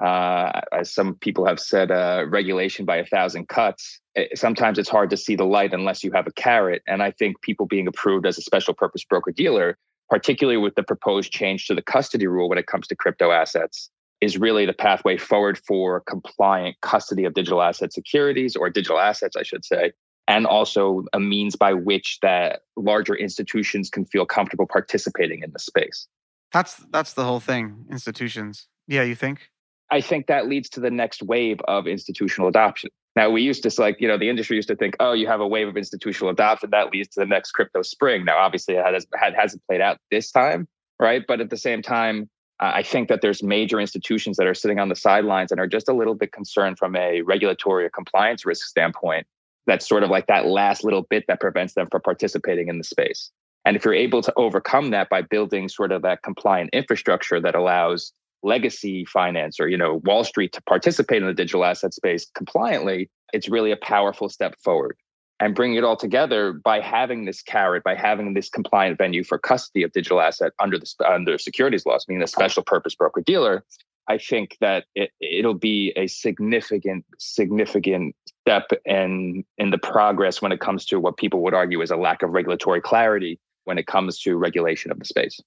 uh, 0.00 0.62
as 0.72 0.90
some 0.92 1.14
people 1.16 1.44
have 1.44 1.60
said, 1.60 1.90
uh, 1.90 2.24
regulation 2.26 2.86
by 2.86 2.96
a 2.96 3.04
thousand 3.04 3.48
cuts. 3.48 4.00
It, 4.14 4.38
sometimes 4.38 4.78
it's 4.78 4.88
hard 4.88 5.10
to 5.10 5.16
see 5.16 5.36
the 5.36 5.44
light 5.44 5.74
unless 5.74 6.02
you 6.02 6.10
have 6.12 6.26
a 6.26 6.32
carrot. 6.32 6.82
And 6.86 7.02
I 7.02 7.10
think 7.10 7.42
people 7.42 7.66
being 7.66 7.86
approved 7.86 8.24
as 8.24 8.38
a 8.38 8.42
special 8.42 8.72
purpose 8.72 9.04
broker 9.04 9.30
dealer, 9.30 9.76
particularly 10.08 10.56
with 10.56 10.74
the 10.74 10.82
proposed 10.82 11.32
change 11.32 11.66
to 11.66 11.74
the 11.74 11.82
custody 11.82 12.26
rule 12.26 12.48
when 12.48 12.56
it 12.56 12.66
comes 12.66 12.86
to 12.86 12.96
crypto 12.96 13.30
assets, 13.30 13.90
is 14.20 14.38
really 14.38 14.66
the 14.66 14.72
pathway 14.72 15.16
forward 15.16 15.58
for 15.66 16.00
compliant 16.00 16.76
custody 16.82 17.24
of 17.24 17.34
digital 17.34 17.62
asset 17.62 17.92
securities 17.92 18.56
or 18.56 18.68
digital 18.68 18.98
assets, 18.98 19.36
I 19.36 19.42
should 19.42 19.64
say, 19.64 19.92
and 20.28 20.46
also 20.46 21.04
a 21.12 21.20
means 21.20 21.56
by 21.56 21.72
which 21.72 22.18
that 22.22 22.60
larger 22.76 23.14
institutions 23.14 23.88
can 23.88 24.04
feel 24.04 24.26
comfortable 24.26 24.66
participating 24.66 25.42
in 25.42 25.52
the 25.52 25.58
space. 25.58 26.06
That's 26.52 26.76
that's 26.90 27.14
the 27.14 27.24
whole 27.24 27.40
thing. 27.40 27.86
Institutions. 27.90 28.68
Yeah, 28.86 29.02
you 29.02 29.14
think? 29.14 29.50
I 29.90 30.00
think 30.00 30.26
that 30.26 30.48
leads 30.48 30.68
to 30.70 30.80
the 30.80 30.90
next 30.90 31.22
wave 31.22 31.60
of 31.66 31.86
institutional 31.86 32.48
adoption. 32.48 32.90
Now, 33.16 33.28
we 33.30 33.42
used 33.42 33.64
to 33.64 33.80
like, 33.80 34.00
you 34.00 34.06
know, 34.06 34.18
the 34.18 34.28
industry 34.28 34.56
used 34.56 34.68
to 34.68 34.76
think, 34.76 34.96
oh, 35.00 35.12
you 35.12 35.26
have 35.26 35.40
a 35.40 35.46
wave 35.46 35.66
of 35.66 35.76
institutional 35.76 36.30
adoption 36.30 36.70
that 36.70 36.92
leads 36.92 37.08
to 37.14 37.20
the 37.20 37.26
next 37.26 37.52
crypto 37.52 37.82
spring. 37.82 38.24
Now, 38.24 38.38
obviously, 38.38 38.76
it 38.76 38.84
has, 38.84 39.06
hasn't 39.36 39.62
played 39.66 39.80
out 39.80 39.98
this 40.10 40.30
time, 40.30 40.68
right? 41.00 41.24
But 41.26 41.40
at 41.40 41.50
the 41.50 41.56
same 41.56 41.82
time, 41.82 42.30
I 42.60 42.82
think 42.82 43.08
that 43.08 43.22
there's 43.22 43.42
major 43.42 43.80
institutions 43.80 44.36
that 44.36 44.46
are 44.46 44.54
sitting 44.54 44.78
on 44.78 44.90
the 44.90 44.96
sidelines 44.96 45.50
and 45.50 45.58
are 45.58 45.66
just 45.66 45.88
a 45.88 45.94
little 45.94 46.14
bit 46.14 46.32
concerned 46.32 46.78
from 46.78 46.94
a 46.94 47.22
regulatory 47.22 47.86
or 47.86 47.90
compliance 47.90 48.44
risk 48.44 48.66
standpoint. 48.66 49.26
That's 49.66 49.88
sort 49.88 50.02
of 50.02 50.10
like 50.10 50.26
that 50.26 50.46
last 50.46 50.84
little 50.84 51.02
bit 51.02 51.24
that 51.28 51.40
prevents 51.40 51.74
them 51.74 51.88
from 51.90 52.02
participating 52.02 52.68
in 52.68 52.76
the 52.76 52.84
space. 52.84 53.30
And 53.64 53.76
if 53.76 53.84
you're 53.84 53.94
able 53.94 54.20
to 54.22 54.32
overcome 54.36 54.90
that 54.90 55.08
by 55.08 55.22
building 55.22 55.68
sort 55.68 55.92
of 55.92 56.02
that 56.02 56.22
compliant 56.22 56.70
infrastructure 56.72 57.40
that 57.40 57.54
allows 57.54 58.12
legacy 58.42 59.04
finance 59.04 59.60
or 59.60 59.68
you 59.68 59.76
know 59.76 60.00
Wall 60.04 60.24
Street 60.24 60.52
to 60.52 60.62
participate 60.62 61.22
in 61.22 61.28
the 61.28 61.34
digital 61.34 61.64
asset 61.64 61.94
space 61.94 62.26
compliantly, 62.34 63.10
it's 63.32 63.48
really 63.48 63.70
a 63.70 63.76
powerful 63.76 64.28
step 64.28 64.54
forward. 64.62 64.96
And 65.42 65.54
bringing 65.54 65.78
it 65.78 65.84
all 65.84 65.96
together 65.96 66.52
by 66.52 66.80
having 66.80 67.24
this 67.24 67.40
carrot, 67.40 67.82
by 67.82 67.94
having 67.94 68.34
this 68.34 68.50
compliant 68.50 68.98
venue 68.98 69.24
for 69.24 69.38
custody 69.38 69.82
of 69.82 69.90
digital 69.92 70.20
asset 70.20 70.52
under 70.60 70.78
the 70.78 70.86
under 71.08 71.38
securities 71.38 71.86
laws, 71.86 72.04
meaning 72.06 72.22
a 72.22 72.26
special 72.26 72.62
purpose 72.62 72.94
broker 72.94 73.22
dealer, 73.22 73.64
I 74.06 74.18
think 74.18 74.58
that 74.60 74.84
it, 74.94 75.10
it'll 75.20 75.54
be 75.54 75.92
a 75.96 76.08
significant, 76.08 77.06
significant 77.18 78.16
step 78.42 78.70
in 78.84 79.44
in 79.56 79.70
the 79.70 79.78
progress 79.78 80.42
when 80.42 80.52
it 80.52 80.60
comes 80.60 80.84
to 80.86 81.00
what 81.00 81.16
people 81.16 81.40
would 81.42 81.54
argue 81.54 81.80
is 81.80 81.90
a 81.90 81.96
lack 81.96 82.22
of 82.22 82.30
regulatory 82.30 82.80
clarity 82.80 83.40
when 83.64 83.78
it 83.78 83.86
comes 83.86 84.18
to 84.20 84.36
regulation 84.36 84.90
of 84.90 84.98
the 84.98 85.04
space. 85.04 85.40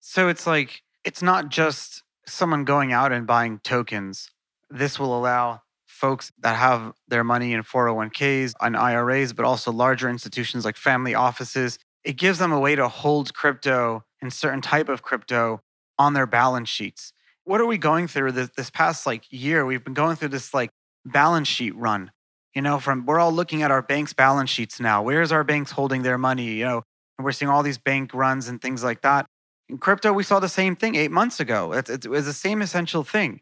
So 0.00 0.28
it's 0.28 0.46
like 0.46 0.82
it's 1.02 1.22
not 1.22 1.48
just 1.48 2.02
someone 2.26 2.64
going 2.64 2.92
out 2.92 3.10
and 3.10 3.26
buying 3.26 3.58
tokens. 3.60 4.30
This 4.70 4.98
will 4.98 5.16
allow 5.18 5.62
folks 6.02 6.32
that 6.40 6.56
have 6.56 6.92
their 7.08 7.24
money 7.24 7.54
in 7.54 7.62
401ks 7.62 8.54
and 8.60 8.76
IRAs, 8.76 9.32
but 9.32 9.44
also 9.44 9.70
larger 9.70 10.08
institutions 10.10 10.64
like 10.64 10.76
family 10.76 11.14
offices. 11.14 11.78
It 12.04 12.16
gives 12.16 12.38
them 12.38 12.52
a 12.52 12.60
way 12.60 12.74
to 12.74 12.88
hold 12.88 13.32
crypto 13.32 14.04
and 14.20 14.32
certain 14.32 14.60
type 14.60 14.88
of 14.88 15.02
crypto 15.02 15.60
on 15.98 16.14
their 16.14 16.26
balance 16.26 16.68
sheets 16.68 17.12
what 17.44 17.60
are 17.60 17.66
we 17.66 17.78
going 17.78 18.08
through 18.08 18.32
this, 18.32 18.50
this 18.56 18.70
past 18.70 19.06
like 19.06 19.24
year? 19.30 19.66
We've 19.66 19.82
been 19.82 19.94
going 19.94 20.16
through 20.16 20.28
this 20.28 20.54
like 20.54 20.70
balance 21.04 21.48
sheet 21.48 21.74
run. 21.74 22.10
You 22.54 22.62
know, 22.62 22.78
from 22.78 23.06
we're 23.06 23.18
all 23.18 23.32
looking 23.32 23.62
at 23.62 23.70
our 23.70 23.82
bank's 23.82 24.12
balance 24.12 24.50
sheets 24.50 24.78
now. 24.78 25.02
Where's 25.02 25.32
our 25.32 25.42
banks 25.42 25.70
holding 25.70 26.02
their 26.02 26.18
money? 26.18 26.44
You 26.44 26.64
know, 26.64 26.82
and 27.18 27.24
we're 27.24 27.32
seeing 27.32 27.48
all 27.48 27.62
these 27.62 27.78
bank 27.78 28.12
runs 28.12 28.48
and 28.48 28.60
things 28.60 28.84
like 28.84 29.00
that. 29.02 29.26
In 29.68 29.78
crypto, 29.78 30.12
we 30.12 30.22
saw 30.22 30.38
the 30.38 30.50
same 30.50 30.76
thing 30.76 30.94
eight 30.94 31.10
months 31.10 31.40
ago. 31.40 31.72
It's, 31.72 31.88
it 31.88 32.06
was 32.06 32.26
the 32.26 32.32
same 32.34 32.60
essential 32.60 33.04
thing. 33.04 33.40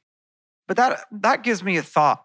But 0.69 0.77
that 0.77 1.05
that 1.11 1.43
gives 1.43 1.65
me 1.65 1.77
a 1.77 1.83
thought. 1.83 2.25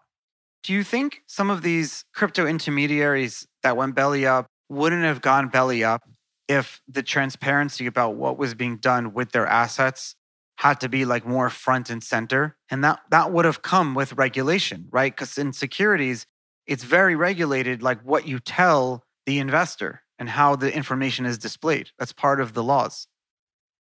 Do 0.66 0.72
you 0.72 0.82
think 0.82 1.22
some 1.28 1.48
of 1.48 1.62
these 1.62 2.04
crypto 2.12 2.44
intermediaries 2.44 3.46
that 3.62 3.76
went 3.76 3.94
belly 3.94 4.26
up 4.26 4.46
wouldn't 4.68 5.04
have 5.04 5.22
gone 5.22 5.46
belly 5.46 5.84
up 5.84 6.02
if 6.48 6.82
the 6.88 7.04
transparency 7.04 7.86
about 7.86 8.16
what 8.16 8.36
was 8.36 8.54
being 8.54 8.78
done 8.78 9.14
with 9.14 9.30
their 9.30 9.46
assets 9.46 10.16
had 10.56 10.80
to 10.80 10.88
be 10.88 11.04
like 11.04 11.24
more 11.24 11.50
front 11.50 11.88
and 11.88 12.02
center? 12.02 12.56
And 12.68 12.82
that 12.82 12.98
that 13.10 13.30
would 13.30 13.44
have 13.44 13.62
come 13.62 13.94
with 13.94 14.14
regulation 14.14 14.88
right? 14.90 15.14
Because 15.14 15.38
in 15.38 15.52
securities 15.52 16.26
it's 16.66 16.82
very 16.82 17.14
regulated 17.14 17.80
like 17.80 18.00
what 18.02 18.26
you 18.26 18.40
tell 18.40 19.04
the 19.24 19.38
investor 19.38 20.02
and 20.18 20.28
how 20.28 20.56
the 20.56 20.74
information 20.74 21.26
is 21.26 21.38
displayed. 21.38 21.90
That's 21.96 22.12
part 22.12 22.40
of 22.40 22.54
the 22.54 22.64
laws. 22.64 23.06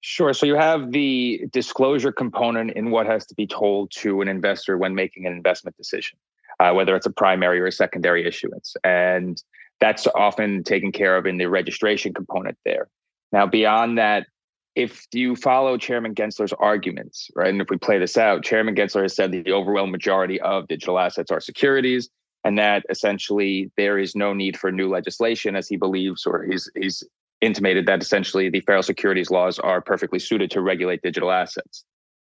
Sure. 0.02 0.34
So 0.34 0.44
you 0.44 0.56
have 0.56 0.92
the 0.92 1.46
disclosure 1.50 2.12
component 2.12 2.72
in 2.72 2.90
what 2.90 3.06
has 3.06 3.24
to 3.28 3.34
be 3.34 3.46
told 3.46 3.90
to 4.02 4.20
an 4.20 4.28
investor 4.28 4.76
when 4.76 4.94
making 4.94 5.24
an 5.24 5.32
investment 5.32 5.78
decision, 5.78 6.18
uh, 6.60 6.72
whether 6.72 6.94
it's 6.96 7.06
a 7.06 7.12
primary 7.12 7.60
or 7.60 7.66
a 7.66 7.72
secondary 7.72 8.26
issuance. 8.26 8.76
And 8.84 9.42
that's 9.80 10.06
often 10.14 10.62
taken 10.62 10.92
care 10.92 11.16
of 11.16 11.26
in 11.26 11.36
the 11.38 11.46
registration 11.46 12.14
component 12.14 12.56
there. 12.64 12.88
Now, 13.32 13.46
beyond 13.46 13.98
that, 13.98 14.26
if 14.74 15.06
you 15.12 15.36
follow 15.36 15.78
Chairman 15.78 16.14
Gensler's 16.14 16.52
arguments, 16.54 17.30
right, 17.36 17.48
and 17.48 17.60
if 17.60 17.68
we 17.70 17.76
play 17.76 17.98
this 17.98 18.16
out, 18.16 18.44
Chairman 18.44 18.74
Gensler 18.74 19.02
has 19.02 19.14
said 19.14 19.32
that 19.32 19.44
the 19.44 19.52
overwhelming 19.52 19.92
majority 19.92 20.40
of 20.40 20.66
digital 20.66 20.98
assets 20.98 21.30
are 21.30 21.40
securities, 21.40 22.08
and 22.44 22.58
that 22.58 22.84
essentially 22.90 23.70
there 23.76 23.98
is 23.98 24.16
no 24.16 24.34
need 24.34 24.56
for 24.56 24.72
new 24.72 24.88
legislation, 24.88 25.54
as 25.54 25.68
he 25.68 25.76
believes, 25.76 26.26
or 26.26 26.44
he's 26.44 26.70
he's 26.80 27.04
intimated 27.40 27.86
that 27.86 28.02
essentially 28.02 28.48
the 28.48 28.60
federal 28.60 28.82
securities 28.82 29.30
laws 29.30 29.58
are 29.58 29.80
perfectly 29.80 30.18
suited 30.18 30.50
to 30.50 30.60
regulate 30.60 31.02
digital 31.02 31.30
assets. 31.30 31.84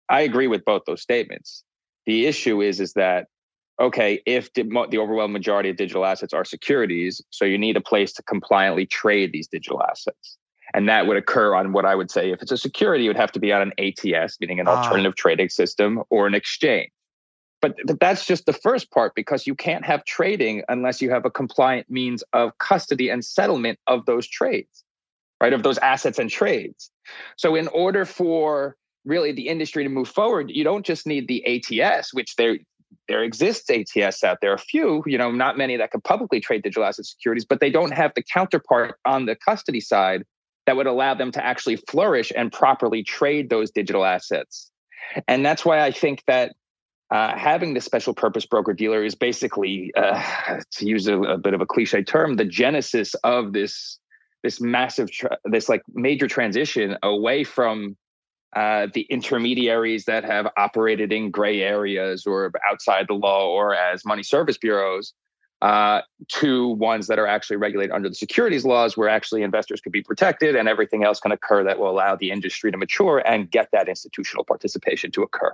I 0.07 0.21
agree 0.21 0.47
with 0.47 0.63
both 0.65 0.83
those 0.85 1.01
statements. 1.01 1.63
The 2.05 2.25
issue 2.25 2.61
is 2.61 2.79
is 2.79 2.93
that 2.93 3.27
okay, 3.79 4.21
if 4.25 4.53
the, 4.53 4.63
the 4.91 4.97
overwhelming 4.97 5.33
majority 5.33 5.69
of 5.69 5.77
digital 5.77 6.05
assets 6.05 6.33
are 6.33 6.43
securities, 6.43 7.21
so 7.29 7.45
you 7.45 7.57
need 7.57 7.77
a 7.77 7.81
place 7.81 8.11
to 8.13 8.23
compliantly 8.23 8.85
trade 8.85 9.31
these 9.31 9.47
digital 9.47 9.81
assets. 9.83 10.37
And 10.73 10.87
that 10.87 11.07
would 11.07 11.17
occur 11.17 11.55
on 11.55 11.71
what 11.71 11.85
I 11.85 11.95
would 11.95 12.11
say 12.11 12.31
if 12.31 12.41
it's 12.41 12.51
a 12.51 12.57
security, 12.57 13.05
it 13.05 13.09
would 13.09 13.17
have 13.17 13.31
to 13.31 13.39
be 13.39 13.51
on 13.51 13.61
an 13.61 13.73
ATS, 13.79 14.37
meaning 14.39 14.59
an 14.59 14.67
ah. 14.67 14.77
alternative 14.77 15.15
trading 15.15 15.49
system 15.49 16.03
or 16.09 16.27
an 16.27 16.35
exchange. 16.35 16.91
But, 17.61 17.75
but 17.85 17.99
that's 17.99 18.25
just 18.25 18.45
the 18.45 18.53
first 18.53 18.89
part 18.91 19.15
because 19.15 19.45
you 19.45 19.55
can't 19.55 19.83
have 19.83 20.05
trading 20.05 20.63
unless 20.69 21.01
you 21.01 21.09
have 21.09 21.25
a 21.25 21.31
compliant 21.31 21.89
means 21.89 22.23
of 22.31 22.57
custody 22.57 23.09
and 23.09 23.25
settlement 23.25 23.79
of 23.87 24.05
those 24.05 24.27
trades, 24.27 24.83
right? 25.41 25.51
Of 25.51 25.63
those 25.63 25.77
assets 25.79 26.19
and 26.19 26.29
trades. 26.29 26.89
So, 27.35 27.55
in 27.55 27.67
order 27.69 28.05
for 28.05 28.77
really 29.03 29.33
the 29.33 29.49
industry 29.49 29.83
to 29.83 29.89
move 29.89 30.07
forward, 30.07 30.51
you 30.51 30.63
don't 30.63 30.85
just 30.85 31.05
need 31.05 31.27
the 31.27 31.43
ATS, 31.81 32.13
which 32.13 32.35
there 32.37 32.59
there 33.07 33.23
exists 33.23 33.69
ATS 33.69 34.23
out 34.23 34.37
there, 34.41 34.53
a 34.53 34.59
few, 34.59 35.03
you 35.05 35.17
know, 35.17 35.31
not 35.31 35.57
many 35.57 35.77
that 35.77 35.91
can 35.91 36.01
publicly 36.01 36.39
trade 36.39 36.63
digital 36.63 36.85
asset 36.85 37.05
securities, 37.05 37.45
but 37.45 37.59
they 37.59 37.69
don't 37.69 37.91
have 37.91 38.11
the 38.15 38.23
counterpart 38.23 38.99
on 39.05 39.25
the 39.25 39.35
custody 39.35 39.81
side 39.81 40.23
that 40.65 40.75
would 40.75 40.87
allow 40.87 41.13
them 41.13 41.31
to 41.31 41.43
actually 41.43 41.77
flourish 41.89 42.31
and 42.35 42.51
properly 42.51 43.03
trade 43.03 43.49
those 43.49 43.71
digital 43.71 44.05
assets. 44.05 44.71
And 45.27 45.45
that's 45.45 45.65
why 45.65 45.81
I 45.81 45.91
think 45.91 46.23
that 46.27 46.55
uh, 47.11 47.35
having 47.35 47.73
the 47.73 47.81
special 47.81 48.13
purpose 48.13 48.45
broker 48.45 48.73
dealer 48.73 49.03
is 49.03 49.15
basically, 49.15 49.91
uh, 49.97 50.21
to 50.71 50.85
use 50.85 51.07
a, 51.07 51.19
a, 51.19 51.37
bit 51.37 51.55
of 51.55 51.61
a 51.61 51.65
cliche 51.65 52.03
term, 52.03 52.35
the 52.35 52.45
genesis 52.45 53.15
of 53.23 53.53
this 53.53 53.99
this 54.41 54.61
massive, 54.61 55.11
tra- 55.11 55.37
this 55.43 55.67
like 55.67 55.81
major 55.93 56.27
transition 56.27 56.95
away 57.03 57.43
from 57.43 57.97
uh, 58.55 58.87
the 58.93 59.01
intermediaries 59.09 60.05
that 60.05 60.23
have 60.23 60.47
operated 60.57 61.11
in 61.11 61.29
gray 61.29 61.61
areas 61.61 62.25
or 62.25 62.51
outside 62.67 63.05
the 63.07 63.13
law 63.13 63.47
or 63.47 63.75
as 63.75 64.03
money 64.05 64.23
service 64.23 64.57
bureaus 64.57 65.13
uh, 65.61 66.01
to 66.29 66.69
ones 66.69 67.07
that 67.07 67.19
are 67.19 67.27
actually 67.27 67.57
regulated 67.57 67.91
under 67.91 68.09
the 68.09 68.15
securities 68.15 68.65
laws, 68.65 68.95
where 68.95 69.09
actually 69.09 69.43
investors 69.43 69.81
could 69.81 69.91
be 69.91 70.01
protected 70.01 70.55
and 70.55 70.69
everything 70.69 71.03
else 71.03 71.19
can 71.19 71.31
occur 71.31 71.63
that 71.63 71.77
will 71.77 71.89
allow 71.89 72.15
the 72.15 72.31
industry 72.31 72.71
to 72.71 72.77
mature 72.77 73.19
and 73.19 73.51
get 73.51 73.67
that 73.73 73.89
institutional 73.89 74.43
participation 74.45 75.11
to 75.11 75.21
occur. 75.21 75.53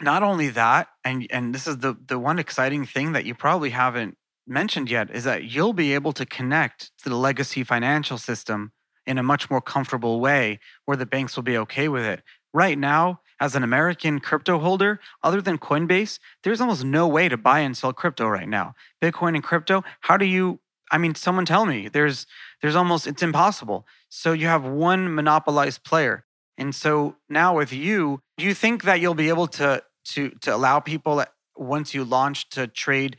Not 0.00 0.22
only 0.22 0.48
that, 0.50 0.88
and 1.04 1.26
and 1.30 1.54
this 1.54 1.66
is 1.66 1.78
the 1.78 1.96
the 2.06 2.18
one 2.18 2.38
exciting 2.38 2.84
thing 2.84 3.12
that 3.12 3.24
you 3.24 3.34
probably 3.34 3.70
haven't 3.70 4.16
mentioned 4.46 4.90
yet 4.90 5.10
is 5.10 5.24
that 5.24 5.44
you'll 5.44 5.72
be 5.72 5.94
able 5.94 6.12
to 6.12 6.26
connect 6.26 6.90
to 7.02 7.08
the 7.08 7.16
legacy 7.16 7.62
financial 7.62 8.18
system 8.18 8.72
in 9.06 9.18
a 9.18 9.22
much 9.22 9.50
more 9.50 9.60
comfortable 9.60 10.20
way 10.20 10.58
where 10.84 10.96
the 10.96 11.06
banks 11.06 11.36
will 11.36 11.42
be 11.42 11.58
okay 11.58 11.88
with 11.88 12.04
it. 12.04 12.22
Right 12.54 12.78
now, 12.78 13.20
as 13.40 13.56
an 13.56 13.62
American 13.62 14.20
crypto 14.20 14.58
holder, 14.58 15.00
other 15.22 15.40
than 15.40 15.58
Coinbase, 15.58 16.18
there's 16.44 16.60
almost 16.60 16.84
no 16.84 17.08
way 17.08 17.28
to 17.28 17.36
buy 17.36 17.60
and 17.60 17.76
sell 17.76 17.92
crypto 17.92 18.28
right 18.28 18.48
now. 18.48 18.74
Bitcoin 19.02 19.34
and 19.34 19.42
crypto, 19.42 19.82
how 20.00 20.16
do 20.16 20.24
you 20.24 20.60
I 20.92 20.98
mean, 20.98 21.14
someone 21.14 21.46
tell 21.46 21.64
me. 21.64 21.88
There's 21.88 22.26
there's 22.60 22.76
almost 22.76 23.06
it's 23.06 23.22
impossible. 23.22 23.86
So 24.10 24.32
you 24.32 24.46
have 24.46 24.64
one 24.64 25.14
monopolized 25.14 25.84
player. 25.84 26.26
And 26.58 26.74
so 26.74 27.16
now 27.30 27.56
with 27.56 27.72
you, 27.72 28.20
do 28.36 28.44
you 28.44 28.52
think 28.52 28.84
that 28.84 29.00
you'll 29.00 29.14
be 29.14 29.30
able 29.30 29.46
to 29.48 29.82
to 30.08 30.30
to 30.42 30.54
allow 30.54 30.80
people 30.80 31.24
once 31.56 31.94
you 31.94 32.04
launch 32.04 32.50
to 32.50 32.66
trade 32.66 33.16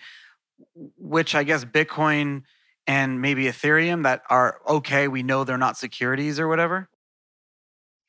which 0.97 1.35
I 1.35 1.43
guess 1.43 1.65
Bitcoin 1.65 2.43
and 2.87 3.21
maybe 3.21 3.45
Ethereum 3.45 4.03
that 4.03 4.21
are 4.29 4.59
okay, 4.67 5.07
we 5.07 5.23
know 5.23 5.43
they're 5.43 5.57
not 5.57 5.77
securities 5.77 6.39
or 6.39 6.47
whatever? 6.47 6.89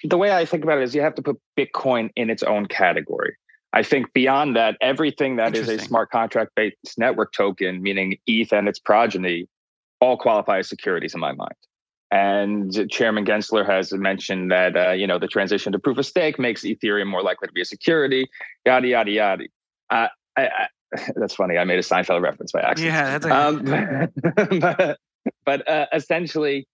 the 0.05 0.19
way 0.19 0.33
I 0.33 0.45
think 0.45 0.65
about 0.65 0.79
it 0.79 0.85
is 0.85 0.95
you 0.95 1.01
have 1.01 1.15
to 1.15 1.23
put 1.23 1.41
Bitcoin 1.59 2.11
in 2.15 2.31
its 2.31 2.43
own 2.43 2.67
category. 2.67 3.37
I 3.73 3.83
think 3.83 4.13
beyond 4.13 4.55
that, 4.55 4.77
everything 4.81 5.37
that 5.37 5.57
is 5.57 5.69
a 5.69 5.79
smart 5.79 6.11
contract 6.11 6.53
based 6.55 6.97
network 6.97 7.33
token, 7.33 7.83
meaning 7.83 8.19
ETH 8.27 8.53
and 8.53 8.69
its 8.69 8.79
progeny, 8.79 9.49
all 10.01 10.17
qualify 10.17 10.59
as 10.59 10.69
securities 10.69 11.15
in 11.15 11.21
my 11.21 11.33
mind. 11.33 11.55
And 12.11 12.89
Chairman 12.89 13.25
Gensler 13.25 13.67
has 13.67 13.93
mentioned 13.93 14.53
that 14.53 14.77
uh, 14.77 14.93
you 14.93 15.09
know 15.09 15.19
the 15.19 15.27
transition 15.27 15.73
to 15.73 15.79
proof 15.81 15.99
of 15.99 16.07
stake 16.07 16.39
makes 16.39 16.63
Ethereum 16.63 17.09
more 17.09 17.23
likely 17.23 17.49
to 17.49 17.53
be 17.53 17.63
a 17.63 17.65
security. 17.65 18.29
Yada 18.65 18.87
yada 18.87 19.11
yada. 19.11 19.45
Uh, 19.91 20.07
I, 20.37 20.47
I, 20.47 20.67
that's 21.17 21.35
funny. 21.35 21.59
I 21.59 21.65
made 21.65 21.79
a 21.79 21.83
Seinfeld 21.83 22.23
reference 22.23 22.53
by 22.53 22.61
accident. 22.61 22.95
Yeah, 22.95 23.19
that's 23.19 23.27
okay. 23.27 24.53
um, 24.53 24.61
but, 24.61 24.99
but 25.45 25.69
uh, 25.69 25.87
essentially, 25.93 26.67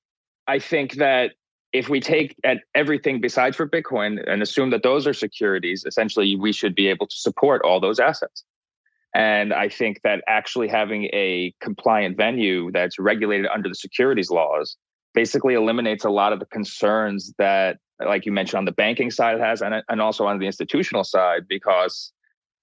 I 0.46 0.58
think 0.58 0.94
that 0.94 1.32
if 1.72 1.88
we 1.88 2.00
take 2.00 2.34
at 2.44 2.58
everything 2.74 3.20
besides 3.20 3.56
for 3.56 3.68
Bitcoin 3.68 4.18
and 4.28 4.42
assume 4.42 4.70
that 4.70 4.82
those 4.82 5.06
are 5.06 5.14
securities, 5.14 5.84
essentially 5.86 6.34
we 6.34 6.52
should 6.52 6.74
be 6.74 6.88
able 6.88 7.06
to 7.06 7.16
support 7.16 7.62
all 7.64 7.80
those 7.80 8.00
assets. 8.00 8.44
And 9.14 9.52
I 9.52 9.68
think 9.68 10.00
that 10.02 10.22
actually 10.28 10.68
having 10.68 11.04
a 11.06 11.52
compliant 11.60 12.16
venue 12.16 12.70
that's 12.72 12.98
regulated 12.98 13.46
under 13.46 13.68
the 13.68 13.74
securities 13.74 14.30
laws 14.30 14.76
basically 15.14 15.54
eliminates 15.54 16.04
a 16.04 16.10
lot 16.10 16.32
of 16.32 16.38
the 16.38 16.46
concerns 16.46 17.32
that, 17.38 17.78
like 18.04 18.24
you 18.24 18.32
mentioned, 18.32 18.58
on 18.58 18.64
the 18.64 18.72
banking 18.72 19.10
side 19.10 19.36
it 19.36 19.40
has, 19.40 19.62
and, 19.62 19.82
and 19.88 20.00
also 20.00 20.26
on 20.26 20.38
the 20.38 20.46
institutional 20.46 21.02
side, 21.02 21.48
because 21.48 22.12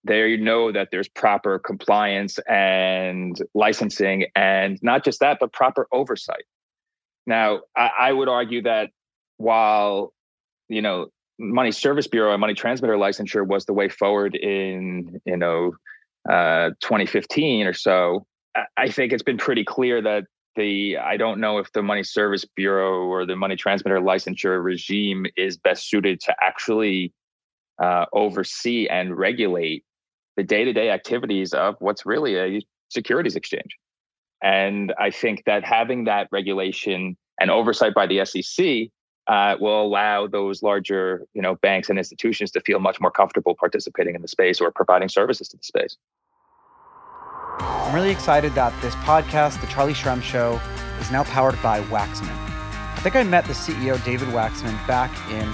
there 0.04 0.28
you 0.28 0.38
know 0.38 0.72
that 0.72 0.90
there's 0.92 1.10
proper 1.10 1.60
compliance 1.60 2.40
and 2.48 3.42
licensing, 3.54 4.26
and 4.36 4.80
not 4.82 5.04
just 5.04 5.20
that, 5.20 5.38
but 5.40 5.52
proper 5.52 5.88
oversight. 5.92 6.44
Now, 7.26 7.62
I, 7.76 7.90
I 8.00 8.14
would 8.14 8.30
argue 8.30 8.62
that 8.64 8.92
while 9.38 10.14
you 10.70 10.82
know 10.82 11.08
money 11.40 11.72
service 11.72 12.08
bureau 12.08 12.32
and 12.32 12.42
money 12.42 12.54
transmitter 12.54 12.96
licensure 12.96 13.46
was 13.46 13.66
the 13.66 13.74
way 13.74 13.90
forward 13.90 14.36
in 14.36 15.22
you 15.26 15.38
know 15.38 15.74
uh, 16.30 16.72
2015 16.82 17.68
or 17.68 17.74
so 17.74 18.26
i 18.76 18.90
think 18.90 19.14
it's 19.14 19.24
been 19.24 19.38
pretty 19.38 19.64
clear 19.64 20.02
that 20.02 20.26
the 20.56 20.98
i 20.98 21.16
don't 21.16 21.40
know 21.40 21.60
if 21.60 21.72
the 21.74 21.84
money 21.84 22.04
service 22.04 22.44
bureau 22.44 23.06
or 23.06 23.26
the 23.26 23.36
money 23.36 23.56
transmitter 23.56 24.00
licensure 24.00 24.62
regime 24.64 25.26
is 25.38 25.58
best 25.58 25.88
suited 25.90 26.20
to 26.20 26.36
actually 26.42 27.14
uh, 27.80 28.06
oversee 28.14 28.88
and 28.88 29.18
regulate 29.18 29.84
the 30.36 30.44
day-to-day 30.44 30.90
activities 30.90 31.54
of 31.54 31.76
what's 31.80 32.06
really 32.06 32.38
a 32.38 32.62
securities 32.90 33.36
exchange 33.36 33.78
and 34.42 34.94
i 35.00 35.10
think 35.10 35.44
that 35.46 35.64
having 35.64 36.06
that 36.06 36.28
regulation 36.32 37.18
and 37.40 37.52
oversight 37.52 37.94
by 37.94 38.08
the 38.08 38.24
sec 38.26 38.90
uh, 39.28 39.58
will 39.60 39.82
allow 39.82 40.26
those 40.26 40.64
larger, 40.64 41.26
you 41.34 41.42
know, 41.42 41.56
banks 41.56 41.90
and 41.90 41.98
institutions 41.98 42.52
to 42.52 42.62
feel 42.62 42.80
much 42.80 43.00
more 43.02 43.12
comfortable 43.12 43.56
participating 43.56 44.16
in 44.16 44.22
the 44.22 44.28
space 44.28 44.62
or 44.62 44.72
providing 44.72 45.10
services 45.10 45.50
to 45.50 45.58
the 45.58 45.64
space. 45.64 45.98
I'm 47.60 47.94
really 47.94 48.12
excited 48.12 48.54
that 48.56 48.80
this 48.82 48.96
podcast, 48.96 49.60
The 49.62 49.68
Charlie 49.68 49.94
Shrem 49.94 50.22
Show, 50.22 50.60
is 51.00 51.12
now 51.12 51.24
powered 51.26 51.62
by 51.62 51.82
Wachsman. 51.84 52.32
I 52.32 53.00
think 53.02 53.16
I 53.16 53.24
met 53.24 53.46
the 53.46 53.54
CEO, 53.54 54.04
David 54.04 54.30
Wachsman, 54.30 54.76
back 54.88 55.12
in 55.32 55.48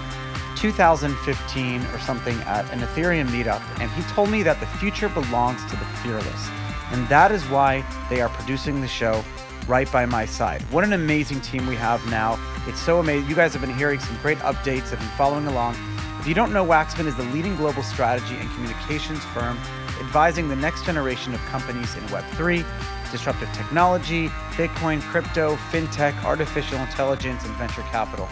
2015 0.64 1.82
or 1.88 2.00
something 2.00 2.40
at 2.44 2.64
an 2.72 2.80
Ethereum 2.80 3.28
meetup, 3.28 3.62
and 3.82 3.92
he 3.92 4.02
told 4.14 4.30
me 4.30 4.44
that 4.44 4.62
the 4.62 4.66
future 4.66 5.10
belongs 5.10 5.62
to 5.66 5.76
the 5.76 5.84
fearless. 6.02 6.50
And 6.92 7.06
that 7.10 7.34
is 7.34 7.44
why 7.50 7.84
they 8.10 8.22
are 8.22 8.30
producing 8.30 8.80
the 8.80 8.88
show 8.88 9.26
right 9.68 9.92
by 9.92 10.06
my 10.06 10.26
side. 10.26 10.62
What 10.72 10.86
an 10.86 10.94
amazing 10.94 11.42
team 11.42 11.68
we 11.68 11.76
have 11.76 12.02
now. 12.10 12.40
It's 12.66 12.80
so 12.80 13.02
amazing. 13.02 13.28
You 13.30 13.36
guys 13.36 13.52
have 13.52 13.62
been 13.62 13.76
hearing 13.76 14.00
some 14.00 14.18
great 14.22 14.38
updates, 14.38 14.92
have 14.92 15.00
been 15.00 15.18
following 15.18 15.48
along. 15.48 15.76
If 16.22 16.28
you 16.28 16.34
don't 16.34 16.54
know, 16.54 16.66
Wachsman 16.66 17.08
is 17.08 17.16
the 17.18 17.24
leading 17.24 17.58
global 17.58 17.84
strategy 17.84 18.36
and 18.36 18.50
communications 18.52 19.22
firm 19.34 19.58
advising 20.00 20.48
the 20.48 20.56
next 20.56 20.86
generation 20.86 21.34
of 21.34 21.42
companies 21.48 21.94
in 21.96 22.04
Web3, 22.04 22.66
disruptive 23.12 23.52
technology, 23.52 24.30
Bitcoin, 24.52 25.02
crypto, 25.02 25.58
fintech, 25.72 26.16
artificial 26.24 26.80
intelligence, 26.80 27.44
and 27.44 27.54
venture 27.56 27.82
capital. 27.84 28.30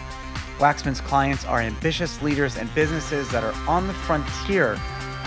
Wachsman's 0.62 1.00
clients 1.00 1.44
are 1.44 1.60
ambitious 1.60 2.22
leaders 2.22 2.56
and 2.56 2.72
businesses 2.72 3.28
that 3.30 3.42
are 3.42 3.52
on 3.68 3.88
the 3.88 3.92
frontier 3.92 4.78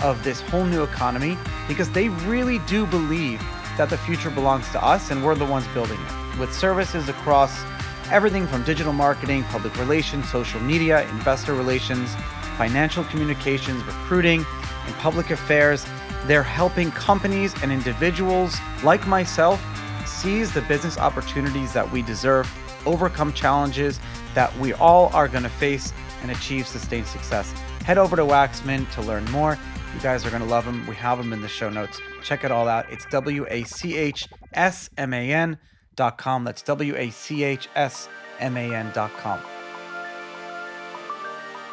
of 0.02 0.24
this 0.24 0.40
whole 0.40 0.64
new 0.64 0.82
economy 0.82 1.36
because 1.68 1.90
they 1.90 2.08
really 2.08 2.58
do 2.60 2.86
believe 2.86 3.38
that 3.76 3.90
the 3.90 3.98
future 3.98 4.30
belongs 4.30 4.66
to 4.70 4.82
us 4.82 5.10
and 5.10 5.22
we're 5.22 5.34
the 5.34 5.44
ones 5.44 5.66
building 5.74 5.98
it. 6.00 6.38
With 6.38 6.54
services 6.54 7.10
across 7.10 7.64
everything 8.10 8.46
from 8.46 8.64
digital 8.64 8.94
marketing, 8.94 9.44
public 9.44 9.76
relations, 9.76 10.26
social 10.30 10.58
media, 10.58 11.06
investor 11.10 11.52
relations, 11.52 12.14
financial 12.56 13.04
communications, 13.04 13.84
recruiting, 13.84 14.42
and 14.86 14.94
public 14.94 15.28
affairs, 15.28 15.84
they're 16.24 16.42
helping 16.42 16.90
companies 16.92 17.54
and 17.62 17.70
individuals 17.70 18.56
like 18.82 19.06
myself 19.06 19.62
seize 20.06 20.54
the 20.54 20.62
business 20.62 20.96
opportunities 20.96 21.74
that 21.74 21.92
we 21.92 22.00
deserve, 22.00 22.50
overcome 22.86 23.32
challenges 23.32 24.00
that 24.34 24.56
we 24.58 24.72
all 24.74 25.08
are 25.12 25.28
going 25.28 25.42
to 25.42 25.48
face, 25.48 25.92
and 26.22 26.30
achieve 26.30 26.66
sustained 26.66 27.06
success. 27.06 27.50
Head 27.84 27.98
over 27.98 28.16
to 28.16 28.22
Wachsman 28.22 28.90
to 28.92 29.02
learn 29.02 29.24
more. 29.26 29.58
You 29.94 30.00
guys 30.00 30.26
are 30.26 30.30
going 30.30 30.42
to 30.42 30.48
love 30.48 30.64
them. 30.64 30.86
We 30.86 30.94
have 30.96 31.18
them 31.18 31.32
in 31.32 31.40
the 31.40 31.48
show 31.48 31.70
notes. 31.70 32.00
Check 32.22 32.44
it 32.44 32.50
all 32.50 32.68
out. 32.68 32.90
It's 32.90 33.04
W 33.06 33.46
A 33.48 33.64
C 33.64 33.96
H 33.96 34.28
S 34.52 34.90
M 34.96 35.12
A 35.12 35.32
N 35.32 35.58
dot 35.94 36.18
com. 36.18 36.44
That's 36.44 36.62
W 36.62 36.96
A 36.96 37.10
C 37.10 37.44
H 37.44 37.68
S 37.74 38.08
M 38.40 38.56
A 38.56 38.74
N 38.74 38.90
dot 38.92 39.12
com. 39.18 39.40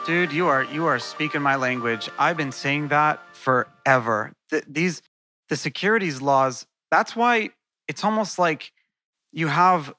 Dude, 0.06 0.32
you 0.32 0.48
are 0.48 0.64
you 0.66 0.86
are 0.86 1.00
speaking 1.00 1.42
my 1.42 1.56
language. 1.56 2.10
I've 2.20 2.38
been 2.38 2.52
saying 2.52 2.90
that 2.90 3.20
forever. 3.34 4.34
The, 4.50 4.64
these 4.68 5.02
the 5.50 5.56
securities 5.56 6.22
laws. 6.22 6.66
That's 6.92 7.16
why 7.16 7.50
it's 7.88 8.04
almost 8.04 8.38
like 8.38 8.72
you 9.32 9.48
have 9.48 9.94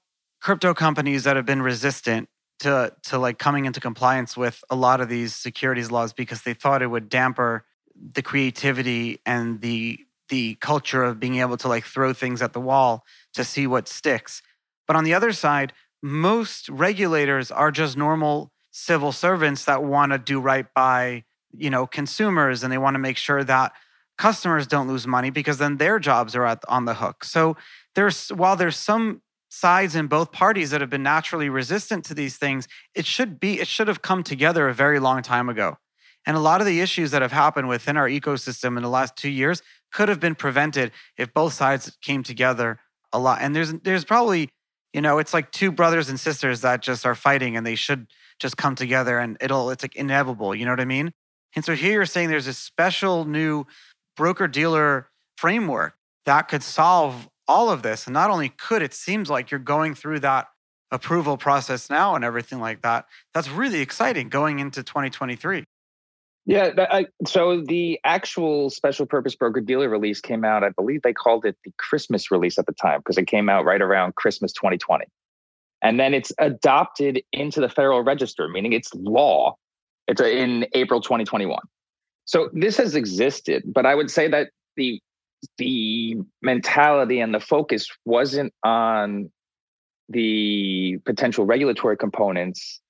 crypto 0.44 0.74
companies 0.74 1.25
that 1.25 1.36
have 1.36 1.47
been 1.47 1.62
resistant 1.62 2.28
to 2.60 2.92
to 3.02 3.19
like 3.19 3.38
coming 3.38 3.64
into 3.64 3.80
compliance 3.80 4.36
with 4.36 4.62
a 4.69 4.76
lot 4.76 5.00
of 5.00 5.08
these 5.08 5.34
securities 5.34 5.90
laws 5.90 6.12
because 6.12 6.42
they 6.42 6.52
thought 6.52 6.82
it 6.82 6.86
would 6.86 7.08
damper 7.08 7.64
the 7.97 8.21
creativity 8.23 9.19
and 9.25 9.62
the 9.62 9.99
the 10.28 10.54
culture 10.56 11.02
of 11.02 11.19
being 11.19 11.36
able 11.36 11.56
to 11.56 11.66
like 11.66 11.84
throw 11.84 12.12
things 12.12 12.42
at 12.42 12.52
the 12.52 12.60
wall 12.60 13.04
to 13.32 13.42
see 13.42 13.66
what 13.66 13.88
sticks. 13.88 14.42
But 14.86 14.97
on 14.97 15.04
the 15.04 15.14
other 15.14 15.32
side, 15.32 15.73
most 16.02 16.69
regulators 16.69 17.50
are 17.50 17.71
just 17.71 17.97
normal 17.97 18.52
civil 18.71 19.12
servants 19.12 19.64
that 19.64 19.82
want 19.82 20.12
to 20.12 20.19
do 20.19 20.40
right 20.40 20.66
by, 20.75 21.25
you 21.56 21.71
know, 21.71 21.86
consumers 21.86 22.62
and 22.62 22.71
they 22.71 22.78
want 22.78 22.95
to 22.95 22.99
make 22.99 23.16
sure 23.16 23.45
that 23.45 23.73
customers 24.19 24.66
don't 24.66 24.88
lose 24.88 25.06
money 25.06 25.30
because 25.30 25.56
then 25.56 25.78
their 25.78 25.99
jobs 25.99 26.36
are 26.36 26.45
at, 26.45 26.62
on 26.69 26.84
the 26.84 26.95
hook. 26.95 27.25
So 27.25 27.56
there's 27.95 28.28
while 28.28 28.56
there's 28.56 28.76
some 28.76 29.23
sides 29.54 29.95
in 29.95 30.08
both 30.08 30.32
parties 30.32 30.71
that 30.71 30.80
have 30.80 30.90
been 30.90 31.02
naturally 31.02 31.49
resistant 31.49 32.04
to 32.06 32.14
these 32.14 32.36
things, 32.36 32.67
it 32.95 33.06
should 33.06 33.38
be 33.38 33.60
it 33.60 33.69
should 33.69 33.88
have 33.88 34.02
come 34.02 34.23
together 34.23 34.69
a 34.69 34.75
very 34.75 34.99
long 34.99 35.23
time 35.23 35.49
ago. 35.49 35.78
And 36.26 36.36
a 36.36 36.40
lot 36.40 36.60
of 36.60 36.67
the 36.67 36.80
issues 36.80 37.10
that 37.12 37.23
have 37.23 37.32
happened 37.32 37.69
within 37.69 37.97
our 37.97 38.08
ecosystem 38.08 38.76
in 38.76 38.82
the 38.82 38.88
last 38.88 39.17
two 39.17 39.28
years 39.28 39.62
could 39.93 40.08
have 40.08 40.19
been 40.19 40.34
prevented 40.34 40.90
if 41.17 41.32
both 41.32 41.52
sides 41.52 41.97
came 42.02 42.23
together 42.23 42.80
a 43.12 43.19
lot. 43.19 43.38
And 43.40 43.54
there's 43.54 43.73
there's 43.73 44.04
probably, 44.04 44.49
you 44.93 45.00
know, 45.00 45.19
it's 45.19 45.32
like 45.32 45.52
two 45.52 45.71
brothers 45.71 46.08
and 46.08 46.19
sisters 46.19 46.62
that 46.62 46.82
just 46.82 47.06
are 47.06 47.14
fighting 47.14 47.56
and 47.56 47.64
they 47.64 47.76
should 47.76 48.08
just 48.40 48.56
come 48.56 48.75
together 48.75 49.19
and 49.19 49.36
it'll 49.40 49.71
it's 49.71 49.84
like 49.84 49.95
inevitable. 49.95 50.54
You 50.54 50.64
know 50.64 50.73
what 50.73 50.80
I 50.80 50.86
mean? 50.86 51.12
And 51.54 51.64
so 51.64 51.75
here 51.75 51.93
you're 51.93 52.06
saying 52.06 52.28
there's 52.28 52.49
a 52.49 52.54
special 52.54 53.25
new 53.25 53.67
broker 54.17 54.49
dealer 54.49 55.10
framework 55.36 55.95
that 56.26 56.49
could 56.49 56.62
solve 56.62 57.28
all 57.47 57.71
of 57.71 57.83
this. 57.83 58.07
And 58.07 58.15
not 58.15 58.30
only 58.30 58.49
could, 58.49 58.83
it 58.83 58.95
seems 58.95 59.30
like 59.30 59.50
you're 59.50 59.61
going 59.61 59.95
through 59.95 60.21
that 60.21 60.49
approval 60.91 61.37
process 61.37 61.91
now 61.91 62.15
and 62.15 62.25
everything 62.25 62.61
like 62.61 62.83
that. 62.83 63.07
That's 63.33 63.49
really 63.49 63.80
exciting 63.80 64.28
going 64.28 64.59
into 64.59 64.83
2023. 64.83 65.65
Yeah, 66.47 66.73
I, 66.91 67.07
so 67.26 67.63
the 67.63 67.99
actual 68.04 68.69
special 68.69 69.07
purpose 69.07 69.35
broker 69.35 69.61
dealer 69.61 69.89
release 69.89 70.21
came 70.21 70.45
out. 70.45 70.63
I 70.63 70.69
believe 70.71 71.00
they 71.02 71.15
called 71.15 71.47
it 71.47 71.57
the 71.65 71.73
Christmas 71.78 72.30
release 72.30 72.59
at 72.59 72.67
the 72.67 72.75
time 72.75 73.00
because 73.00 73.17
it 73.17 73.26
came 73.26 73.49
out 73.49 73.65
right 73.65 73.80
around 73.80 74.15
Christmas 74.17 74.52
2020, 74.52 75.07
and 75.80 75.99
then 75.99 76.13
it's 76.13 76.33
adopted 76.39 77.23
into 77.33 77.63
the 77.63 77.71
Federal 77.71 78.02
Register, 78.02 78.47
meaning 78.49 78.75
it's 78.75 78.93
law. 78.95 79.57
It's 80.07 80.21
in 80.21 80.67
April 80.75 81.00
2021. 81.00 81.59
So 82.26 82.50
this 82.52 82.76
has 82.76 82.95
existed, 82.95 83.63
but 83.67 83.87
I 83.87 83.95
would 83.95 84.11
say 84.11 84.28
that 84.28 84.50
the 84.76 85.00
the 85.59 86.17
mentality 86.43 87.21
and 87.21 87.35
the 87.35 87.41
focus 87.41 87.89
wasn't 88.04 88.52
on 88.63 89.30
the 90.09 90.99
potential 91.04 91.47
regulatory 91.47 91.97
components 91.97 92.80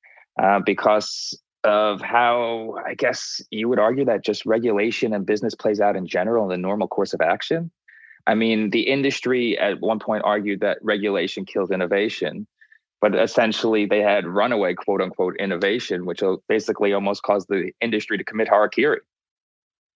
uh, 0.40 0.61
because 0.64 1.38
of 1.62 2.01
how 2.01 2.77
I 2.85 2.95
guess 2.95 3.40
you 3.51 3.69
would 3.69 3.79
argue 3.79 4.05
that 4.05 4.23
just 4.23 4.45
regulation 4.45 5.14
and 5.14 5.25
business 5.25 5.55
plays 5.55 5.81
out 5.81 5.97
in 5.97 6.07
general 6.07 6.45
in 6.45 6.51
the 6.51 6.59
normal 6.59 6.88
course 6.88 7.14
of 7.14 7.21
action. 7.21 7.71
I 8.27 8.35
mean, 8.35 8.71
the 8.71 8.83
industry 8.83 9.59
at 9.59 9.81
one 9.81 9.99
point 9.99 10.25
argued 10.25 10.61
that 10.61 10.79
regulation 10.83 11.45
kills 11.45 11.71
innovation, 11.71 12.47
but 13.01 13.14
essentially 13.14 13.87
they 13.87 14.01
had 14.01 14.27
runaway 14.27 14.75
quote 14.75 15.01
unquote 15.01 15.37
innovation, 15.38 16.05
which 16.05 16.23
basically 16.49 16.93
almost 16.93 17.23
caused 17.23 17.49
the 17.49 17.73
industry 17.81 18.19
to 18.19 18.25
commit 18.25 18.49
harakiri. 18.49 18.99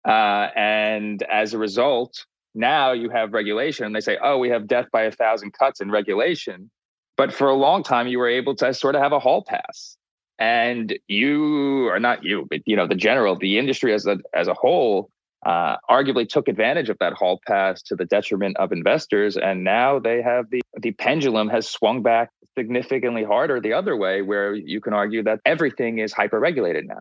Uh, 0.06 0.48
and 0.56 1.22
as 1.24 1.52
a 1.52 1.58
result, 1.58 2.24
now 2.54 2.92
you 2.92 3.10
have 3.10 3.32
regulation 3.32 3.86
and 3.86 3.94
they 3.94 4.00
say, 4.00 4.18
oh, 4.22 4.38
we 4.38 4.48
have 4.50 4.66
death 4.66 4.86
by 4.92 5.02
a 5.02 5.12
thousand 5.12 5.52
cuts 5.52 5.80
in 5.80 5.90
regulation. 5.90 6.70
But 7.16 7.32
for 7.32 7.48
a 7.48 7.54
long 7.54 7.82
time, 7.82 8.06
you 8.06 8.18
were 8.18 8.28
able 8.28 8.54
to 8.56 8.72
sort 8.72 8.94
of 8.94 9.02
have 9.02 9.12
a 9.12 9.18
hall 9.18 9.44
pass. 9.46 9.96
And 10.38 10.96
you 11.08 11.88
are 11.88 11.98
not 11.98 12.22
you 12.22 12.46
but 12.48 12.60
you 12.64 12.76
know 12.76 12.86
the 12.86 12.94
general 12.94 13.36
the 13.36 13.58
industry 13.58 13.92
as 13.92 14.06
a 14.06 14.18
as 14.34 14.46
a 14.46 14.54
whole 14.54 15.10
uh, 15.44 15.76
arguably 15.90 16.28
took 16.28 16.48
advantage 16.48 16.88
of 16.88 16.96
that 17.00 17.12
hall 17.12 17.40
pass 17.46 17.82
to 17.82 17.96
the 17.96 18.04
detriment 18.04 18.56
of 18.56 18.70
investors. 18.70 19.36
And 19.36 19.64
now 19.64 19.98
they 19.98 20.22
have 20.22 20.50
the 20.50 20.62
the 20.80 20.92
pendulum 20.92 21.48
has 21.48 21.68
swung 21.68 22.02
back 22.02 22.30
significantly 22.56 23.24
harder 23.24 23.60
the 23.60 23.72
other 23.72 23.96
way 23.96 24.22
where 24.22 24.54
you 24.54 24.80
can 24.80 24.92
argue 24.92 25.22
that 25.24 25.40
everything 25.44 25.98
is 25.98 26.12
hyper 26.12 26.38
regulated 26.38 26.86
now. 26.86 27.00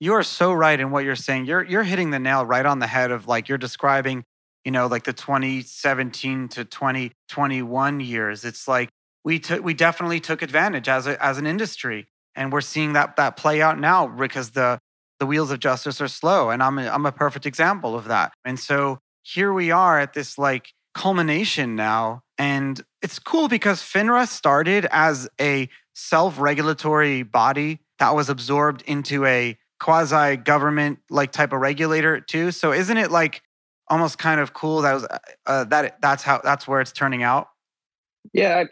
You 0.00 0.12
are 0.14 0.22
so 0.22 0.52
right 0.52 0.78
in 0.78 0.90
what 0.90 1.04
you're 1.04 1.16
saying. 1.16 1.46
You're 1.46 1.64
you're 1.64 1.84
hitting 1.84 2.10
the 2.10 2.18
nail 2.18 2.44
right 2.44 2.66
on 2.66 2.78
the 2.78 2.86
head 2.86 3.10
of 3.10 3.26
like 3.26 3.48
you're 3.48 3.58
describing 3.58 4.24
you 4.64 4.70
know 4.70 4.86
like 4.86 5.04
the 5.04 5.12
2017 5.12 6.48
to 6.48 6.64
2021 6.64 8.00
years 8.00 8.44
it's 8.44 8.66
like 8.66 8.88
we 9.24 9.38
took 9.38 9.64
we 9.64 9.74
definitely 9.74 10.20
took 10.20 10.42
advantage 10.42 10.88
as 10.88 11.06
a, 11.06 11.22
as 11.24 11.38
an 11.38 11.46
industry 11.46 12.06
and 12.34 12.52
we're 12.52 12.60
seeing 12.60 12.94
that 12.94 13.16
that 13.16 13.36
play 13.36 13.62
out 13.62 13.78
now 13.78 14.06
because 14.06 14.50
the 14.50 14.78
the 15.20 15.26
wheels 15.26 15.50
of 15.50 15.60
justice 15.60 16.00
are 16.00 16.08
slow 16.08 16.50
and 16.50 16.62
i'm 16.62 16.78
a, 16.78 16.88
I'm 16.88 17.06
a 17.06 17.12
perfect 17.12 17.46
example 17.46 17.94
of 17.94 18.06
that 18.06 18.32
and 18.44 18.58
so 18.58 18.98
here 19.22 19.52
we 19.52 19.70
are 19.70 19.98
at 19.98 20.12
this 20.12 20.38
like 20.38 20.72
culmination 20.94 21.74
now 21.74 22.22
And 22.38 22.80
it's 23.02 23.18
cool 23.18 23.48
because 23.48 23.80
FINRA 23.80 24.26
started 24.26 24.86
as 24.90 25.28
a 25.40 25.68
self 25.94 26.40
regulatory 26.40 27.22
body 27.22 27.80
that 27.98 28.14
was 28.14 28.28
absorbed 28.28 28.82
into 28.82 29.24
a 29.24 29.56
quasi 29.78 30.36
government 30.36 30.98
like 31.10 31.30
type 31.30 31.52
of 31.52 31.60
regulator 31.60 32.20
too. 32.20 32.50
So 32.50 32.72
isn't 32.72 32.96
it 32.96 33.10
like 33.10 33.42
almost 33.88 34.18
kind 34.18 34.40
of 34.40 34.52
cool 34.54 34.82
that 34.82 34.94
was 34.94 35.04
uh, 35.04 35.18
uh 35.46 35.64
that 35.64 36.00
that's 36.00 36.22
how 36.22 36.40
that's 36.42 36.66
where 36.66 36.80
it's 36.80 36.92
turning 36.92 37.22
out? 37.22 37.48
Yeah, 38.32 38.64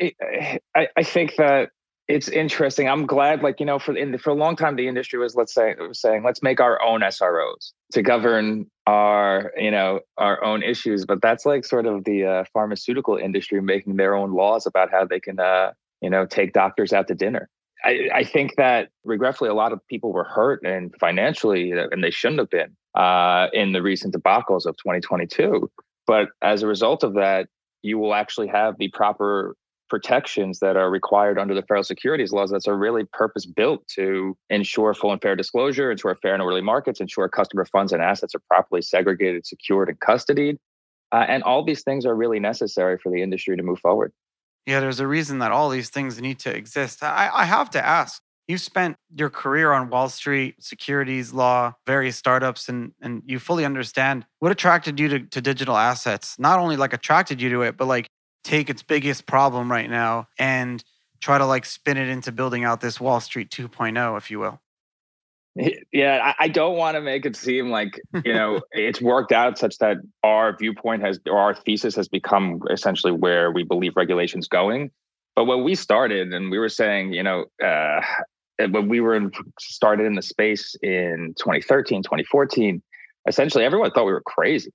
I, 0.74 0.88
I 0.96 1.02
think 1.02 1.36
that 1.36 1.70
it's 2.08 2.28
interesting. 2.28 2.88
I'm 2.88 3.06
glad, 3.06 3.42
like 3.42 3.60
you 3.60 3.66
know, 3.66 3.78
for 3.78 3.96
in, 3.96 4.16
for 4.18 4.30
a 4.30 4.34
long 4.34 4.56
time, 4.56 4.76
the 4.76 4.88
industry 4.88 5.18
was 5.18 5.34
let's 5.34 5.54
say 5.54 5.74
was 5.78 6.00
saying 6.00 6.22
let's 6.24 6.42
make 6.42 6.60
our 6.60 6.82
own 6.82 7.00
SROs 7.00 7.72
to 7.92 8.02
govern 8.02 8.66
our 8.86 9.52
you 9.56 9.70
know 9.70 10.00
our 10.18 10.42
own 10.42 10.62
issues. 10.62 11.04
But 11.06 11.22
that's 11.22 11.46
like 11.46 11.64
sort 11.64 11.86
of 11.86 12.04
the 12.04 12.24
uh, 12.24 12.44
pharmaceutical 12.52 13.16
industry 13.16 13.60
making 13.62 13.96
their 13.96 14.14
own 14.14 14.32
laws 14.32 14.66
about 14.66 14.90
how 14.90 15.04
they 15.04 15.20
can 15.20 15.38
uh, 15.38 15.72
you 16.00 16.10
know 16.10 16.26
take 16.26 16.52
doctors 16.52 16.92
out 16.92 17.08
to 17.08 17.14
dinner. 17.14 17.48
I, 17.84 18.08
I 18.14 18.24
think 18.24 18.56
that 18.56 18.90
regretfully, 19.04 19.50
a 19.50 19.54
lot 19.54 19.72
of 19.72 19.80
people 19.88 20.12
were 20.12 20.24
hurt 20.24 20.62
and 20.64 20.94
financially, 20.98 21.72
and 21.72 22.02
they 22.02 22.10
shouldn't 22.10 22.40
have 22.40 22.50
been 22.50 22.76
uh, 22.94 23.48
in 23.52 23.72
the 23.72 23.82
recent 23.82 24.14
debacles 24.14 24.66
of 24.66 24.76
2022. 24.76 25.70
But 26.06 26.28
as 26.42 26.62
a 26.62 26.66
result 26.66 27.02
of 27.02 27.14
that, 27.14 27.48
you 27.82 27.98
will 27.98 28.14
actually 28.14 28.48
have 28.48 28.76
the 28.78 28.88
proper 28.88 29.56
protections 29.92 30.60
that 30.60 30.74
are 30.74 30.90
required 30.90 31.38
under 31.38 31.54
the 31.54 31.60
federal 31.60 31.84
securities 31.84 32.32
laws 32.32 32.50
that's 32.50 32.66
are 32.66 32.78
really 32.78 33.04
purpose 33.12 33.44
built 33.44 33.86
to 33.88 34.34
ensure 34.48 34.94
full 34.94 35.12
and 35.12 35.20
fair 35.20 35.36
disclosure, 35.36 35.90
ensure 35.90 36.16
fair 36.22 36.32
and 36.32 36.42
orderly 36.42 36.62
markets, 36.62 36.98
ensure 36.98 37.28
customer 37.28 37.66
funds 37.66 37.92
and 37.92 38.02
assets 38.02 38.34
are 38.34 38.40
properly 38.48 38.80
segregated, 38.80 39.44
secured, 39.46 39.90
and 39.90 40.00
custodied. 40.00 40.56
Uh, 41.12 41.26
and 41.28 41.42
all 41.42 41.62
these 41.62 41.82
things 41.82 42.06
are 42.06 42.14
really 42.14 42.40
necessary 42.40 42.96
for 43.02 43.12
the 43.12 43.22
industry 43.22 43.54
to 43.54 43.62
move 43.62 43.78
forward. 43.80 44.12
Yeah, 44.64 44.80
there's 44.80 45.00
a 45.00 45.06
reason 45.06 45.40
that 45.40 45.52
all 45.52 45.68
these 45.68 45.90
things 45.90 46.18
need 46.20 46.38
to 46.38 46.56
exist. 46.56 47.02
I, 47.02 47.28
I 47.30 47.44
have 47.44 47.68
to 47.70 47.84
ask 47.84 48.22
you 48.48 48.58
spent 48.58 48.96
your 49.14 49.30
career 49.30 49.72
on 49.72 49.88
Wall 49.88 50.08
Street, 50.08 50.62
securities 50.62 51.32
law, 51.32 51.74
various 51.86 52.16
startups, 52.16 52.68
and, 52.68 52.92
and 53.00 53.22
you 53.26 53.38
fully 53.38 53.64
understand 53.64 54.26
what 54.40 54.52
attracted 54.52 54.98
you 54.98 55.08
to, 55.08 55.20
to 55.20 55.40
digital 55.40 55.76
assets. 55.76 56.38
Not 56.38 56.58
only 56.58 56.76
like 56.76 56.92
attracted 56.92 57.40
you 57.40 57.50
to 57.50 57.62
it, 57.62 57.76
but 57.76 57.86
like 57.86 58.08
take 58.44 58.68
its 58.68 58.82
biggest 58.82 59.26
problem 59.26 59.70
right 59.70 59.88
now 59.88 60.28
and 60.38 60.82
try 61.20 61.38
to 61.38 61.46
like 61.46 61.64
spin 61.64 61.96
it 61.96 62.08
into 62.08 62.32
building 62.32 62.64
out 62.64 62.80
this 62.80 63.00
Wall 63.00 63.20
Street 63.20 63.50
2.0, 63.50 64.18
if 64.18 64.30
you 64.30 64.40
will. 64.40 64.60
Yeah, 65.92 66.32
I 66.38 66.48
don't 66.48 66.76
want 66.76 66.94
to 66.94 67.02
make 67.02 67.26
it 67.26 67.36
seem 67.36 67.70
like, 67.70 68.00
you 68.24 68.32
know, 68.32 68.62
it's 68.72 69.02
worked 69.02 69.32
out 69.32 69.58
such 69.58 69.78
that 69.78 69.98
our 70.22 70.56
viewpoint 70.56 71.02
has 71.02 71.20
or 71.26 71.38
our 71.38 71.54
thesis 71.54 71.94
has 71.96 72.08
become 72.08 72.62
essentially 72.70 73.12
where 73.12 73.52
we 73.52 73.62
believe 73.62 73.94
regulation's 73.94 74.48
going. 74.48 74.90
But 75.36 75.44
when 75.44 75.62
we 75.62 75.74
started 75.74 76.32
and 76.32 76.50
we 76.50 76.58
were 76.58 76.68
saying, 76.68 77.12
you 77.12 77.22
know, 77.22 77.44
uh, 77.62 78.00
when 78.70 78.88
we 78.88 79.00
were 79.00 79.14
in, 79.14 79.30
started 79.58 80.06
in 80.06 80.14
the 80.14 80.22
space 80.22 80.74
in 80.82 81.34
2013, 81.38 82.02
2014, 82.02 82.82
essentially 83.28 83.64
everyone 83.64 83.90
thought 83.90 84.06
we 84.06 84.12
were 84.12 84.22
crazy. 84.22 84.72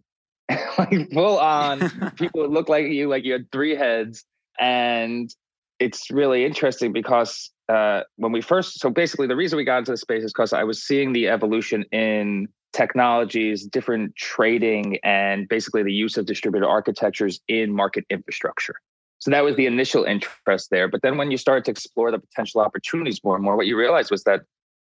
like 0.77 1.11
full 1.11 1.37
on 1.39 1.89
people 2.15 2.41
would 2.41 2.51
look 2.51 2.69
like 2.69 2.85
you 2.85 3.09
like 3.09 3.25
you 3.25 3.33
had 3.33 3.51
three 3.51 3.75
heads 3.75 4.23
and 4.59 5.33
it's 5.79 6.09
really 6.09 6.45
interesting 6.45 6.93
because 6.93 7.51
uh, 7.69 8.01
when 8.15 8.31
we 8.31 8.41
first 8.41 8.79
so 8.79 8.89
basically 8.89 9.27
the 9.27 9.35
reason 9.35 9.57
we 9.57 9.65
got 9.65 9.79
into 9.79 9.91
the 9.91 9.97
space 9.97 10.23
is 10.23 10.31
because 10.31 10.53
i 10.53 10.63
was 10.63 10.81
seeing 10.81 11.11
the 11.11 11.27
evolution 11.27 11.83
in 11.91 12.47
technologies 12.71 13.65
different 13.65 14.15
trading 14.15 14.97
and 15.03 15.49
basically 15.49 15.83
the 15.83 15.91
use 15.91 16.15
of 16.15 16.25
distributed 16.25 16.65
architectures 16.65 17.41
in 17.49 17.73
market 17.73 18.05
infrastructure 18.09 18.75
so 19.19 19.31
that 19.31 19.43
was 19.43 19.55
the 19.55 19.65
initial 19.65 20.03
interest 20.03 20.69
there 20.69 20.87
but 20.87 21.01
then 21.01 21.17
when 21.17 21.31
you 21.31 21.37
started 21.37 21.65
to 21.65 21.71
explore 21.71 22.11
the 22.11 22.19
potential 22.19 22.61
opportunities 22.61 23.23
more 23.23 23.35
and 23.35 23.43
more 23.43 23.55
what 23.55 23.67
you 23.67 23.77
realized 23.77 24.11
was 24.11 24.23
that 24.23 24.41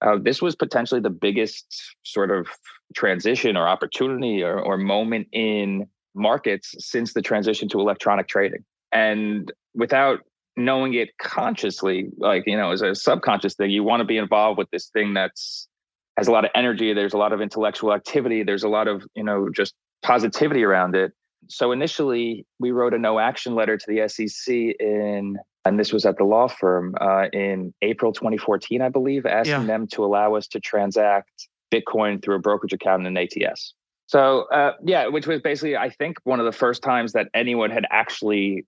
uh, 0.00 0.16
this 0.20 0.40
was 0.40 0.54
potentially 0.54 1.00
the 1.00 1.10
biggest 1.10 1.96
sort 2.04 2.30
of 2.30 2.46
transition 2.94 3.56
or 3.56 3.66
opportunity 3.66 4.42
or, 4.42 4.60
or 4.60 4.76
moment 4.76 5.26
in 5.32 5.86
markets 6.14 6.74
since 6.78 7.12
the 7.12 7.22
transition 7.22 7.68
to 7.68 7.80
electronic 7.80 8.28
trading. 8.28 8.64
And 8.92 9.50
without 9.74 10.20
knowing 10.56 10.94
it 10.94 11.10
consciously, 11.20 12.08
like, 12.18 12.44
you 12.46 12.56
know, 12.56 12.70
as 12.70 12.82
a 12.82 12.94
subconscious 12.94 13.54
thing, 13.54 13.70
you 13.70 13.82
want 13.82 14.00
to 14.00 14.04
be 14.04 14.16
involved 14.16 14.58
with 14.58 14.70
this 14.70 14.88
thing 14.88 15.14
that's 15.14 15.68
has 16.16 16.26
a 16.26 16.32
lot 16.32 16.44
of 16.44 16.50
energy. 16.54 16.92
There's 16.92 17.12
a 17.12 17.18
lot 17.18 17.32
of 17.32 17.40
intellectual 17.40 17.94
activity. 17.94 18.42
There's 18.42 18.64
a 18.64 18.68
lot 18.68 18.88
of, 18.88 19.04
you 19.14 19.22
know, 19.22 19.48
just 19.54 19.74
positivity 20.02 20.64
around 20.64 20.96
it. 20.96 21.12
So 21.46 21.72
initially, 21.72 22.44
we 22.58 22.72
wrote 22.72 22.94
a 22.94 22.98
no 22.98 23.18
action 23.18 23.54
letter 23.54 23.76
to 23.76 23.86
the 23.86 24.08
SEC 24.08 24.54
in 24.54 25.38
and 25.64 25.78
this 25.78 25.92
was 25.92 26.06
at 26.06 26.16
the 26.16 26.24
law 26.24 26.48
firm 26.48 26.94
uh, 27.00 27.26
in 27.32 27.74
April 27.82 28.12
2014, 28.12 28.80
I 28.80 28.88
believe, 28.88 29.26
asking 29.26 29.52
yeah. 29.52 29.66
them 29.66 29.86
to 29.88 30.04
allow 30.04 30.34
us 30.34 30.46
to 30.48 30.60
transact 30.60 31.48
Bitcoin 31.70 32.22
through 32.22 32.36
a 32.36 32.38
brokerage 32.38 32.72
account 32.72 33.06
in 33.06 33.16
an 33.16 33.18
ATS. 33.18 33.74
So, 34.06 34.46
uh, 34.50 34.72
yeah, 34.82 35.08
which 35.08 35.26
was 35.26 35.42
basically, 35.42 35.76
I 35.76 35.90
think, 35.90 36.16
one 36.24 36.40
of 36.40 36.46
the 36.46 36.52
first 36.52 36.82
times 36.82 37.12
that 37.12 37.28
anyone 37.34 37.70
had 37.70 37.84
actually 37.90 38.64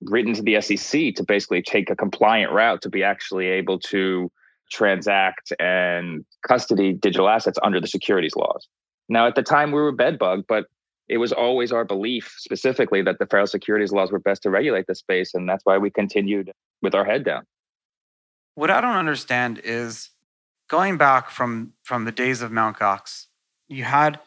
written 0.00 0.34
to 0.34 0.42
the 0.42 0.60
SEC 0.60 1.14
to 1.14 1.22
basically 1.22 1.62
take 1.62 1.90
a 1.90 1.94
compliant 1.94 2.50
route 2.50 2.82
to 2.82 2.90
be 2.90 3.04
actually 3.04 3.46
able 3.46 3.78
to 3.78 4.28
transact 4.72 5.52
and 5.60 6.24
custody 6.46 6.92
digital 6.92 7.28
assets 7.28 7.58
under 7.62 7.80
the 7.80 7.86
securities 7.86 8.34
laws. 8.34 8.66
Now, 9.08 9.28
at 9.28 9.36
the 9.36 9.42
time, 9.42 9.70
we 9.70 9.80
were 9.80 9.92
bedbug, 9.92 10.44
but 10.48 10.66
it 11.12 11.18
was 11.18 11.30
always 11.30 11.72
our 11.72 11.84
belief 11.84 12.34
specifically 12.38 13.02
that 13.02 13.18
the 13.18 13.26
federal 13.26 13.46
securities 13.46 13.92
laws 13.92 14.10
were 14.10 14.18
best 14.18 14.42
to 14.44 14.50
regulate 14.50 14.86
the 14.86 14.94
space 14.94 15.34
and 15.34 15.46
that's 15.46 15.62
why 15.64 15.76
we 15.76 15.90
continued 15.90 16.50
with 16.80 16.94
our 16.94 17.04
head 17.04 17.22
down. 17.22 17.44
What 18.54 18.70
i 18.70 18.80
don't 18.80 18.96
understand 18.96 19.60
is 19.62 20.10
going 20.68 20.96
back 20.96 21.28
from 21.28 21.74
from 21.82 22.06
the 22.06 22.12
days 22.12 22.40
of 22.40 22.50
mt. 22.50 22.78
Gox 22.78 23.26
you 23.68 23.84
had 23.84 24.20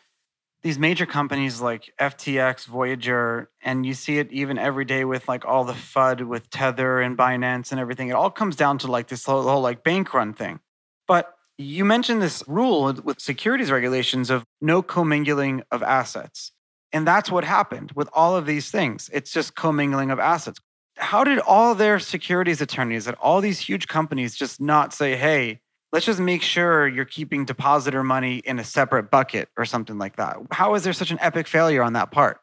these 0.61 0.77
major 0.77 1.07
companies 1.07 1.59
like 1.59 1.91
ftx 1.99 2.65
voyager 2.65 3.49
and 3.63 3.83
you 3.83 3.95
see 3.95 4.19
it 4.19 4.31
even 4.31 4.59
every 4.59 4.85
day 4.85 5.05
with 5.05 5.27
like 5.27 5.43
all 5.43 5.63
the 5.63 5.73
fud 5.73 6.27
with 6.27 6.49
tether 6.51 7.01
and 7.01 7.17
binance 7.17 7.71
and 7.71 7.79
everything. 7.79 8.09
It 8.09 8.13
all 8.13 8.31
comes 8.31 8.55
down 8.55 8.79
to 8.79 8.87
like 8.87 9.07
this 9.07 9.25
whole, 9.25 9.43
whole 9.43 9.61
like 9.61 9.83
bank 9.83 10.11
run 10.13 10.33
thing. 10.33 10.59
But 11.07 11.35
you 11.59 11.85
mentioned 11.85 12.21
this 12.21 12.43
rule 12.47 12.91
with 13.03 13.19
securities 13.19 13.69
regulations 13.69 14.31
of 14.31 14.43
no 14.59 14.81
commingling 14.81 15.61
of 15.71 15.83
assets 15.83 16.51
and 16.95 17.05
that's 17.05 17.29
what 17.29 17.43
happened 17.43 17.91
with 17.93 18.07
all 18.13 18.37
of 18.37 18.45
these 18.45 18.71
things. 18.71 19.09
It's 19.11 19.29
just 19.29 19.53
commingling 19.53 20.11
of 20.11 20.19
assets. 20.19 20.61
How 20.95 21.25
did 21.25 21.39
all 21.39 21.75
their 21.75 21.99
securities 21.99 22.61
attorneys 22.61 23.05
at 23.05 23.15
all 23.15 23.41
these 23.41 23.59
huge 23.59 23.89
companies 23.89 24.33
just 24.33 24.61
not 24.61 24.93
say, 24.93 25.17
hey, 25.17 25.59
let's 25.91 26.05
just 26.05 26.21
make 26.21 26.41
sure 26.41 26.87
you're 26.87 27.03
keeping 27.03 27.43
depositor 27.43 28.01
money 28.01 28.37
in 28.37 28.59
a 28.59 28.63
separate 28.63 29.11
bucket 29.11 29.49
or 29.57 29.65
something 29.65 29.97
like 29.97 30.15
that? 30.15 30.37
How 30.51 30.73
is 30.75 30.85
there 30.85 30.93
such 30.93 31.11
an 31.11 31.17
epic 31.19 31.49
failure 31.49 31.83
on 31.83 31.91
that 31.93 32.11
part? 32.11 32.39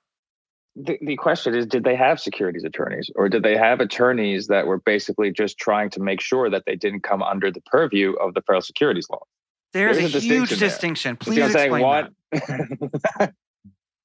The, 0.77 0.99
the 1.01 1.17
question 1.17 1.55
is 1.55 1.65
did 1.65 1.85
they 1.85 1.97
have 1.97 2.21
securities 2.21 2.65
attorneys 2.65 3.11
or 3.15 3.31
did 3.31 3.43
they 3.43 3.57
have 3.57 3.81
attorneys 3.81 4.49
that 4.49 4.67
were 4.67 4.79
basically 4.81 5.33
just 5.33 5.57
trying 5.57 5.88
to 5.91 6.01
make 6.01 6.21
sure 6.21 6.51
that 6.51 6.65
they 6.67 6.77
didn't 6.77 7.05
come 7.05 7.23
under 7.23 7.51
the 7.51 7.62
purview 7.62 8.12
of 8.17 8.35
the 8.35 8.43
federal 8.43 8.61
securities 8.61 9.09
law? 9.09 9.23
There's, 9.73 9.97
There's 9.97 10.15
a, 10.15 10.19
a, 10.19 10.21
huge 10.21 10.51
distinction. 10.51 10.69
distinction. 10.69 11.17
Please 11.17 11.55
explain 11.55 12.11
that. 12.33 13.33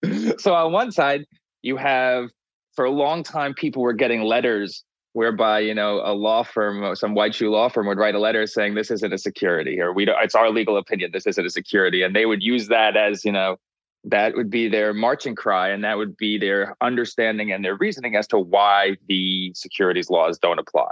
so 0.38 0.54
on 0.54 0.72
one 0.72 0.92
side, 0.92 1.26
you 1.62 1.78
have 1.78 2.30
for 2.74 2.86
a 2.86 2.92
long 2.92 3.24
time 3.24 3.54
people 3.54 3.82
were 3.82 3.94
getting 3.94 4.22
letters 4.22 4.84
whereby 5.14 5.60
you 5.60 5.74
know 5.74 6.02
a 6.06 6.14
law 6.14 6.44
firm, 6.44 6.84
uh, 6.84 6.96
some 6.96 7.16
white 7.16 7.34
shoe 7.34 7.50
law 7.50 7.68
firm, 7.70 7.88
would 7.88 7.98
write 7.98 8.16
a 8.16 8.20
letter 8.20 8.46
saying 8.46 8.76
this 8.76 8.92
isn't 8.92 9.14
a 9.14 9.18
security, 9.18 9.82
or 9.82 9.92
we 9.92 10.06
don't, 10.06 10.22
it's 10.24 10.36
our 10.36 10.52
legal 10.52 10.78
opinion 10.78 11.10
this 11.12 11.26
isn't 11.26 11.46
a 11.46 11.50
security, 11.50 12.04
and 12.04 12.16
they 12.16 12.26
would 12.26 12.44
use 12.44 12.68
that 12.68 12.96
as 12.96 13.26
you 13.26 13.32
know 13.32 13.58
that 14.04 14.36
would 14.36 14.50
be 14.50 14.70
their 14.70 14.94
marching 14.94 15.36
cry, 15.36 15.70
and 15.70 15.84
that 15.84 15.98
would 15.98 16.16
be 16.18 16.38
their 16.38 16.76
understanding 16.82 17.52
and 17.52 17.66
their 17.66 17.76
reasoning 17.76 18.16
as 18.16 18.28
to 18.28 18.38
why 18.38 18.96
the 19.08 19.52
securities 19.56 20.10
laws 20.10 20.38
don't 20.38 20.60
apply. 20.60 20.92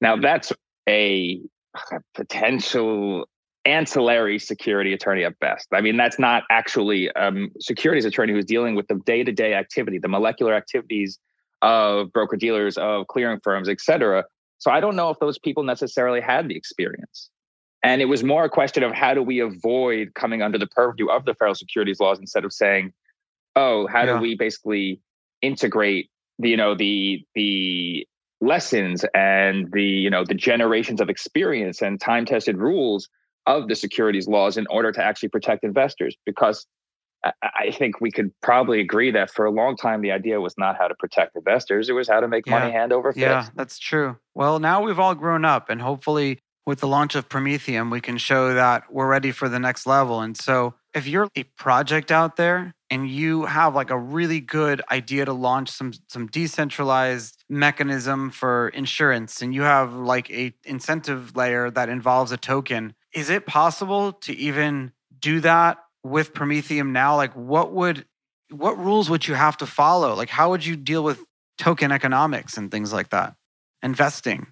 Now 0.00 0.14
mm-hmm. 0.14 0.22
that's 0.22 0.52
a 0.88 1.40
potential 2.14 3.26
ancillary 3.64 4.38
security 4.38 4.92
attorney 4.92 5.24
at 5.24 5.38
best. 5.38 5.68
I 5.72 5.80
mean, 5.80 5.96
that's 5.96 6.18
not 6.18 6.42
actually 6.50 7.08
a 7.08 7.28
um, 7.28 7.50
securities 7.60 8.04
attorney 8.04 8.32
who's 8.32 8.44
dealing 8.44 8.74
with 8.74 8.88
the 8.88 8.96
day 9.06 9.22
to 9.22 9.32
day 9.32 9.54
activity, 9.54 9.98
the 9.98 10.08
molecular 10.08 10.54
activities 10.54 11.18
of 11.62 12.12
broker 12.12 12.36
dealers, 12.36 12.76
of 12.76 13.06
clearing 13.06 13.38
firms, 13.42 13.68
et 13.68 13.80
cetera. 13.80 14.24
So 14.58 14.70
I 14.70 14.80
don't 14.80 14.96
know 14.96 15.10
if 15.10 15.18
those 15.20 15.38
people 15.38 15.62
necessarily 15.62 16.20
had 16.20 16.48
the 16.48 16.56
experience. 16.56 17.30
And 17.84 18.00
it 18.00 18.06
was 18.06 18.22
more 18.22 18.44
a 18.44 18.48
question 18.48 18.82
of 18.82 18.92
how 18.92 19.14
do 19.14 19.22
we 19.22 19.40
avoid 19.40 20.14
coming 20.14 20.42
under 20.42 20.58
the 20.58 20.68
purview 20.68 21.08
of 21.08 21.24
the 21.24 21.34
federal 21.34 21.54
securities 21.54 21.98
laws 22.00 22.18
instead 22.18 22.44
of 22.44 22.52
saying, 22.52 22.92
oh, 23.56 23.86
how 23.88 24.04
yeah. 24.04 24.14
do 24.14 24.20
we 24.20 24.36
basically 24.36 25.00
integrate 25.40 26.10
the, 26.38 26.50
you 26.50 26.56
know, 26.56 26.74
the 26.74 27.24
the 27.34 28.06
lessons 28.40 29.04
and 29.14 29.70
the, 29.72 29.84
you 29.84 30.10
know, 30.10 30.24
the 30.24 30.34
generations 30.34 31.00
of 31.00 31.08
experience 31.08 31.80
and 31.82 32.00
time 32.00 32.24
tested 32.24 32.56
rules 32.56 33.08
of 33.46 33.68
the 33.68 33.74
securities 33.74 34.28
laws 34.28 34.56
in 34.56 34.66
order 34.68 34.92
to 34.92 35.02
actually 35.02 35.28
protect 35.28 35.64
investors 35.64 36.16
because 36.26 36.66
I 37.24 37.70
think 37.72 38.00
we 38.00 38.10
could 38.10 38.32
probably 38.40 38.80
agree 38.80 39.12
that 39.12 39.30
for 39.30 39.44
a 39.44 39.50
long 39.50 39.76
time 39.76 40.02
the 40.02 40.10
idea 40.10 40.40
was 40.40 40.54
not 40.58 40.76
how 40.76 40.88
to 40.88 40.94
protect 40.96 41.36
investors; 41.36 41.88
it 41.88 41.92
was 41.92 42.08
how 42.08 42.18
to 42.18 42.26
make 42.26 42.46
Yeah. 42.46 42.58
money 42.58 42.72
hand 42.72 42.92
over 42.92 43.12
fist. 43.12 43.20
Yeah, 43.20 43.46
that's 43.54 43.78
true. 43.78 44.16
Well, 44.34 44.58
now 44.58 44.82
we've 44.82 44.98
all 44.98 45.14
grown 45.14 45.44
up, 45.44 45.70
and 45.70 45.80
hopefully, 45.80 46.40
with 46.66 46.80
the 46.80 46.88
launch 46.88 47.14
of 47.14 47.28
Prometheum, 47.28 47.90
we 47.90 48.00
can 48.00 48.18
show 48.18 48.54
that 48.54 48.92
we're 48.92 49.06
ready 49.08 49.30
for 49.30 49.48
the 49.48 49.60
next 49.60 49.86
level. 49.86 50.20
And 50.20 50.36
so, 50.36 50.74
if 50.94 51.06
you're 51.06 51.28
a 51.36 51.44
project 51.56 52.10
out 52.10 52.34
there 52.36 52.74
and 52.90 53.08
you 53.08 53.44
have 53.46 53.74
like 53.74 53.90
a 53.90 53.98
really 53.98 54.40
good 54.40 54.82
idea 54.90 55.24
to 55.24 55.32
launch 55.32 55.70
some 55.70 55.92
some 56.08 56.26
decentralized 56.26 57.44
mechanism 57.48 58.30
for 58.30 58.68
insurance, 58.70 59.40
and 59.42 59.54
you 59.54 59.62
have 59.62 59.94
like 59.94 60.28
a 60.30 60.52
incentive 60.64 61.36
layer 61.36 61.70
that 61.70 61.88
involves 61.88 62.32
a 62.32 62.36
token, 62.36 62.94
is 63.12 63.30
it 63.30 63.46
possible 63.46 64.12
to 64.12 64.32
even 64.34 64.92
do 65.18 65.40
that 65.40 65.78
with 66.02 66.32
Prometheum 66.34 66.92
now? 66.92 67.16
Like, 67.16 67.32
what 67.34 67.72
would 67.72 68.06
what 68.50 68.76
rules 68.78 69.08
would 69.08 69.26
you 69.26 69.34
have 69.34 69.56
to 69.58 69.66
follow? 69.66 70.14
Like, 70.14 70.28
how 70.28 70.50
would 70.50 70.64
you 70.64 70.76
deal 70.76 71.02
with 71.02 71.22
token 71.58 71.90
economics 71.92 72.56
and 72.58 72.70
things 72.70 72.92
like 72.92 73.10
that? 73.10 73.34
Investing. 73.82 74.46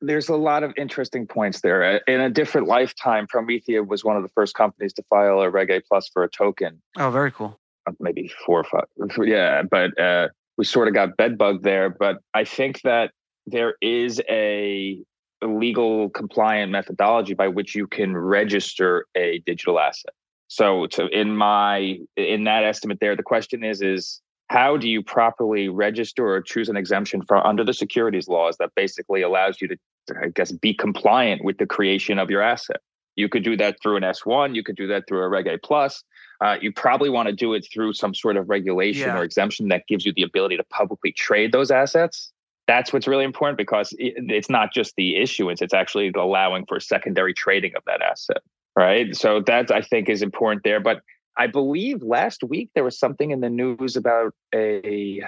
There's 0.00 0.28
a 0.28 0.36
lot 0.36 0.62
of 0.64 0.72
interesting 0.76 1.26
points 1.26 1.60
there. 1.60 1.84
Uh, 1.84 1.98
In 2.08 2.20
a 2.20 2.30
different 2.30 2.66
lifetime, 2.66 3.26
Prometheum 3.28 3.86
was 3.86 4.04
one 4.04 4.16
of 4.16 4.22
the 4.22 4.28
first 4.30 4.54
companies 4.54 4.92
to 4.94 5.02
file 5.04 5.40
a 5.40 5.48
Reg 5.50 5.70
A 5.70 5.80
Plus 5.80 6.08
for 6.08 6.24
a 6.24 6.28
token. 6.28 6.80
Oh, 6.98 7.10
very 7.10 7.30
cool. 7.30 7.58
uh, 7.86 7.92
maybe 8.00 8.30
four 8.46 8.60
or 8.60 8.64
five. 8.64 8.86
Yeah, 9.26 9.62
but 9.62 9.98
uh, 10.00 10.28
we 10.58 10.64
sort 10.64 10.88
of 10.88 10.94
got 10.94 11.16
bed 11.16 11.38
bugged 11.38 11.62
there. 11.64 11.88
But 11.90 12.18
I 12.34 12.44
think 12.44 12.80
that 12.82 13.12
there 13.46 13.74
is 13.80 14.20
a 14.28 14.98
legal 15.42 16.10
compliant 16.10 16.72
methodology 16.72 17.34
by 17.34 17.48
which 17.48 17.74
you 17.74 17.86
can 17.86 18.16
register 18.16 19.06
a 19.16 19.38
digital 19.46 19.78
asset. 19.78 20.12
So, 20.48 20.86
to 20.88 21.06
in 21.08 21.36
my 21.36 21.98
in 22.16 22.44
that 22.44 22.64
estimate 22.64 22.98
there, 23.00 23.16
the 23.16 23.22
question 23.22 23.64
is 23.64 23.80
is 23.80 24.20
how 24.48 24.76
do 24.76 24.88
you 24.88 25.02
properly 25.02 25.68
register 25.68 26.26
or 26.26 26.42
choose 26.42 26.68
an 26.68 26.76
exemption 26.76 27.22
for 27.22 27.44
under 27.46 27.64
the 27.64 27.72
securities 27.72 28.28
laws 28.28 28.58
that 28.58 28.70
basically 28.76 29.22
allows 29.22 29.62
you 29.62 29.68
to, 29.68 29.76
I 30.22 30.28
guess, 30.28 30.52
be 30.52 30.74
compliant 30.74 31.42
with 31.42 31.56
the 31.56 31.64
creation 31.66 32.18
of 32.18 32.28
your 32.28 32.42
asset? 32.42 32.80
You 33.16 33.30
could 33.30 33.44
do 33.44 33.56
that 33.56 33.76
through 33.82 33.96
an 33.96 34.02
S1. 34.02 34.54
You 34.54 34.62
could 34.62 34.76
do 34.76 34.86
that 34.88 35.04
through 35.08 35.22
a 35.22 35.28
Reg 35.28 35.46
A 35.46 35.56
plus. 35.58 36.02
Uh, 36.42 36.56
you 36.60 36.72
probably 36.72 37.08
want 37.08 37.28
to 37.28 37.34
do 37.34 37.54
it 37.54 37.66
through 37.72 37.92
some 37.94 38.14
sort 38.14 38.36
of 38.36 38.48
regulation 38.50 39.08
Yeah. 39.08 39.18
or 39.18 39.22
exemption 39.22 39.68
that 39.68 39.86
gives 39.86 40.04
you 40.04 40.12
the 40.14 40.22
ability 40.22 40.56
to 40.56 40.64
publicly 40.64 41.12
trade 41.12 41.52
those 41.52 41.70
assets. 41.70 42.32
That's 42.66 42.92
what's 42.92 43.08
really 43.08 43.24
important 43.24 43.58
because 43.58 43.92
it's 43.98 44.48
not 44.48 44.72
just 44.72 44.94
the 44.96 45.16
issuance; 45.16 45.60
it's 45.60 45.74
actually 45.74 46.12
allowing 46.14 46.64
for 46.66 46.78
secondary 46.80 47.34
trading 47.34 47.72
of 47.76 47.82
that 47.86 48.02
asset, 48.02 48.42
right? 48.76 49.14
So 49.16 49.40
that 49.46 49.70
I 49.70 49.82
think 49.82 50.08
is 50.08 50.22
important 50.22 50.62
there. 50.64 50.80
But 50.80 51.02
I 51.36 51.46
believe 51.46 52.02
last 52.02 52.42
week 52.44 52.70
there 52.74 52.84
was 52.84 52.98
something 52.98 53.30
in 53.30 53.40
the 53.40 53.50
news 53.50 53.96
about 53.96 54.34
a 54.54 55.22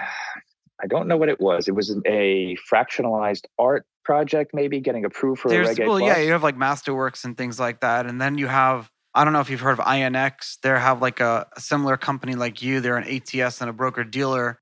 I 0.81 0.87
don't 0.87 1.07
know 1.07 1.17
what 1.17 1.29
it 1.29 1.39
was. 1.39 1.67
It 1.67 1.75
was 1.75 1.95
a 2.05 2.57
fractionalized 2.71 3.45
art 3.57 3.85
project, 4.03 4.51
maybe 4.53 4.79
getting 4.79 5.05
approved 5.05 5.41
for 5.41 5.47
a 5.47 5.51
There's 5.51 5.79
A 5.79 5.85
well, 5.87 5.99
yeah, 5.99 6.19
you 6.19 6.31
have 6.31 6.43
like 6.43 6.57
Masterworks 6.57 7.25
and 7.25 7.37
things 7.37 7.59
like 7.59 7.81
that, 7.81 8.05
and 8.05 8.19
then 8.19 8.37
you 8.37 8.47
have 8.47 8.89
I 9.13 9.23
don't 9.23 9.31
know 9.31 9.39
if 9.39 9.49
you've 9.49 9.61
heard 9.61 9.79
of 9.79 9.85
INX. 9.85 10.59
They 10.61 10.69
have 10.69 11.01
like 11.01 11.21
a, 11.21 11.47
a 11.55 11.61
similar 11.61 11.95
company 11.95 12.35
like 12.35 12.61
you. 12.61 12.81
They're 12.81 12.97
an 12.97 13.07
ATS 13.07 13.61
and 13.61 13.69
a 13.69 13.73
broker 13.73 14.03
dealer 14.03 14.59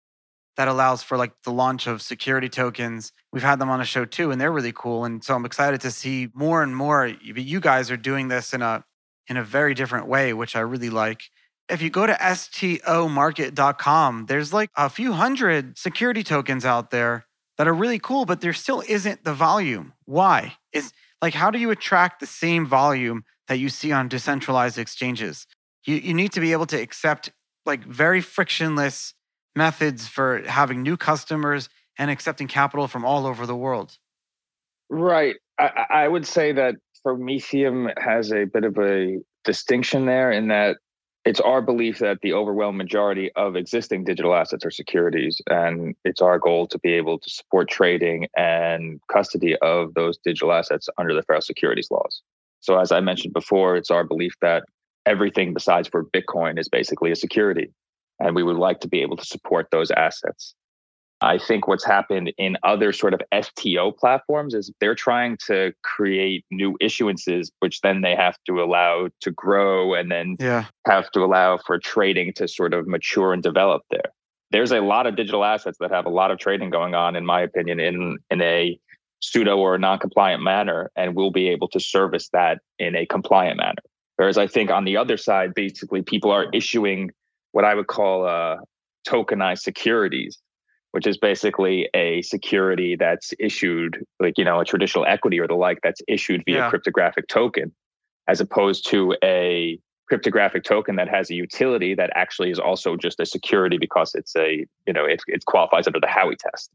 that 0.57 0.67
allows 0.67 1.03
for 1.03 1.17
like 1.17 1.31
the 1.43 1.51
launch 1.51 1.87
of 1.87 2.01
security 2.01 2.49
tokens. 2.49 3.11
We've 3.31 3.43
had 3.43 3.59
them 3.59 3.69
on 3.69 3.81
a 3.81 3.85
show 3.85 4.05
too, 4.05 4.31
and 4.31 4.39
they're 4.39 4.51
really 4.51 4.73
cool. 4.73 5.05
And 5.05 5.23
so 5.23 5.35
I'm 5.35 5.45
excited 5.45 5.81
to 5.81 5.91
see 5.91 6.29
more 6.33 6.63
and 6.63 6.75
more. 6.75 7.07
You 7.07 7.33
you 7.35 7.59
guys 7.59 7.91
are 7.91 7.97
doing 7.97 8.27
this 8.27 8.53
in 8.53 8.61
a 8.61 8.83
in 9.27 9.37
a 9.37 9.43
very 9.43 9.73
different 9.73 10.07
way, 10.07 10.33
which 10.33 10.55
I 10.55 10.59
really 10.59 10.89
like. 10.89 11.23
If 11.69 11.81
you 11.81 11.89
go 11.89 12.05
to 12.05 12.13
stomarket.com, 12.13 14.25
there's 14.27 14.53
like 14.53 14.69
a 14.75 14.89
few 14.89 15.13
hundred 15.13 15.77
security 15.77 16.23
tokens 16.23 16.65
out 16.65 16.91
there 16.91 17.25
that 17.57 17.67
are 17.67 17.73
really 17.73 17.99
cool, 17.99 18.25
but 18.25 18.41
there 18.41 18.53
still 18.53 18.83
isn't 18.87 19.23
the 19.23 19.33
volume. 19.33 19.93
Why? 20.05 20.57
Is 20.71 20.91
like 21.21 21.33
how 21.33 21.51
do 21.51 21.59
you 21.59 21.71
attract 21.71 22.19
the 22.19 22.27
same 22.27 22.67
volume 22.67 23.23
that 23.47 23.59
you 23.59 23.69
see 23.69 23.91
on 23.91 24.07
decentralized 24.07 24.77
exchanges? 24.77 25.47
You 25.85 25.95
you 25.95 26.13
need 26.13 26.33
to 26.33 26.39
be 26.39 26.51
able 26.51 26.67
to 26.67 26.79
accept 26.79 27.31
like 27.65 27.83
very 27.85 28.21
frictionless 28.21 29.13
methods 29.55 30.07
for 30.07 30.41
having 30.43 30.81
new 30.81 30.97
customers 30.97 31.69
and 31.97 32.09
accepting 32.09 32.47
capital 32.47 32.87
from 32.87 33.05
all 33.05 33.25
over 33.25 33.45
the 33.45 33.55
world. 33.55 33.97
Right. 34.89 35.35
I, 35.59 35.85
I 35.89 36.07
would 36.07 36.25
say 36.25 36.51
that 36.53 36.75
Prometheum 37.05 37.91
has 37.97 38.31
a 38.31 38.45
bit 38.45 38.63
of 38.63 38.77
a 38.77 39.19
distinction 39.43 40.05
there 40.05 40.31
in 40.31 40.47
that 40.47 40.77
it's 41.25 41.39
our 41.39 41.61
belief 41.61 41.99
that 41.99 42.19
the 42.21 42.33
overwhelming 42.33 42.77
majority 42.77 43.31
of 43.35 43.55
existing 43.55 44.03
digital 44.03 44.35
assets 44.35 44.65
are 44.65 44.71
securities, 44.71 45.41
and 45.49 45.95
it's 46.03 46.21
our 46.21 46.37
goal 46.37 46.67
to 46.67 46.77
be 46.79 46.93
able 46.93 47.17
to 47.17 47.29
support 47.29 47.69
trading 47.69 48.27
and 48.35 48.99
custody 49.11 49.55
of 49.61 49.93
those 49.93 50.17
digital 50.17 50.51
assets 50.51 50.89
under 50.97 51.13
the 51.13 51.21
federal 51.23 51.41
securities 51.41 51.89
laws. 51.89 52.21
So, 52.59 52.77
as 52.77 52.91
I 52.91 52.99
mentioned 52.99 53.33
before, 53.33 53.77
it's 53.77 53.89
our 53.89 54.03
belief 54.03 54.33
that 54.41 54.63
everything 55.05 55.53
besides 55.53 55.87
for 55.87 56.03
Bitcoin 56.03 56.59
is 56.59 56.67
basically 56.67 57.11
a 57.11 57.15
security, 57.15 57.71
and 58.19 58.36
we 58.36 58.43
would 58.43 58.58
like 58.58 58.80
to 58.82 58.88
be 58.88 59.02
able 59.02 59.17
to 59.17 59.26
support 59.26 59.67
those 59.71 59.91
assets. 59.91 60.56
I 61.21 61.38
think 61.38 61.67
what's 61.69 61.86
happened 61.86 62.34
in 62.38 62.58
other 62.63 62.91
sort 62.91 63.13
of 63.13 63.21
STO 63.34 63.93
platforms 63.93 64.54
is 64.54 64.73
they're 64.82 64.93
trying 64.93 65.38
to 65.47 65.71
create 65.82 66.43
new 66.52 66.78
issuances, 66.82 67.47
which 67.60 67.80
then 67.80 68.02
they 68.02 68.13
have 68.13 68.36
to 68.45 68.62
allow 68.62 69.08
to 69.21 69.32
grow 69.32 69.93
and 69.93 70.12
then 70.12 70.36
Yeah. 70.39 70.65
have 70.86 71.10
to 71.12 71.21
allow 71.21 71.58
for 71.58 71.80
trading 71.80 72.34
to 72.34 72.47
sort 72.47 72.73
of 72.73 72.88
mature 72.88 73.32
and 73.32 73.41
develop 73.41 73.84
there. 73.89 74.12
There's 74.52 74.73
a 74.73 74.82
lot 74.82 75.08
of 75.08 75.15
digital 75.15 75.45
assets 75.45 75.78
that 75.80 75.91
have 75.91 76.06
a 76.06 76.10
lot 76.10 76.30
of 76.30 76.39
trading 76.39 76.69
going 76.69 76.93
on, 76.93 77.15
in 77.15 77.26
my 77.26 77.41
opinion, 77.41 77.80
in, 77.80 78.17
in 78.30 78.41
a 78.41 78.78
pseudo 79.21 79.58
or 79.58 79.78
non-compliant 79.78 80.43
manner, 80.43 80.91
and 80.97 81.15
we'll 81.15 81.32
be 81.32 81.47
able 81.47 81.69
to 81.69 81.80
service 81.80 82.28
that 82.34 82.60
in 82.80 82.95
a 82.97 83.06
compliant 83.06 83.58
manner. 83.58 83.82
Whereas 84.17 84.38
I 84.38 84.47
think 84.47 84.69
on 84.69 84.84
the 84.84 84.97
other 84.97 85.15
side, 85.15 85.54
basically 85.56 86.02
people 86.02 86.32
are 86.32 86.47
issuing 86.54 87.12
what 87.53 87.63
I 87.63 87.73
would 87.73 87.87
call 87.87 88.27
uh, 88.27 88.57
tokenized 89.07 89.59
securities, 89.59 90.37
which 90.91 91.07
is 91.07 91.17
basically 91.17 91.87
a 91.93 92.21
security 92.23 92.97
that's 92.97 93.33
issued, 93.39 94.03
like 94.19 94.37
you 94.37 94.43
know, 94.43 94.59
a 94.59 94.65
traditional 94.65 95.05
equity 95.05 95.39
or 95.39 95.47
the 95.47 95.55
like, 95.55 95.79
that's 95.81 96.01
issued 96.07 96.43
via 96.45 96.57
Yeah. 96.57 96.69
cryptographic 96.69 97.27
token, 97.29 97.71
as 98.27 98.41
opposed 98.41 98.89
to 98.89 99.15
a 99.23 99.79
cryptographic 100.09 100.63
token 100.63 100.97
that 100.97 101.07
has 101.07 101.29
a 101.31 101.35
utility 101.35 101.95
that 101.95 102.09
actually 102.15 102.51
is 102.51 102.59
also 102.59 102.97
just 102.97 103.19
a 103.21 103.25
security 103.25 103.77
because 103.77 104.13
it's 104.15 104.35
a 104.35 104.65
you 104.85 104.93
know 104.93 105.05
it, 105.05 105.21
it 105.27 105.45
qualifies 105.45 105.87
under 105.87 105.99
the 105.99 106.07
Howey 106.07 106.35
test. 106.37 106.69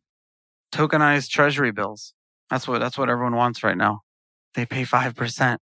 Tokenized 0.72 1.28
treasury 1.30 1.72
bills. 1.72 2.14
That's 2.50 2.66
what 2.66 2.78
that's 2.78 2.96
what 2.96 3.10
everyone 3.10 3.36
wants 3.36 3.62
right 3.62 3.76
now. 3.76 4.00
They 4.54 4.64
pay 4.64 4.84
5%. 4.84 5.58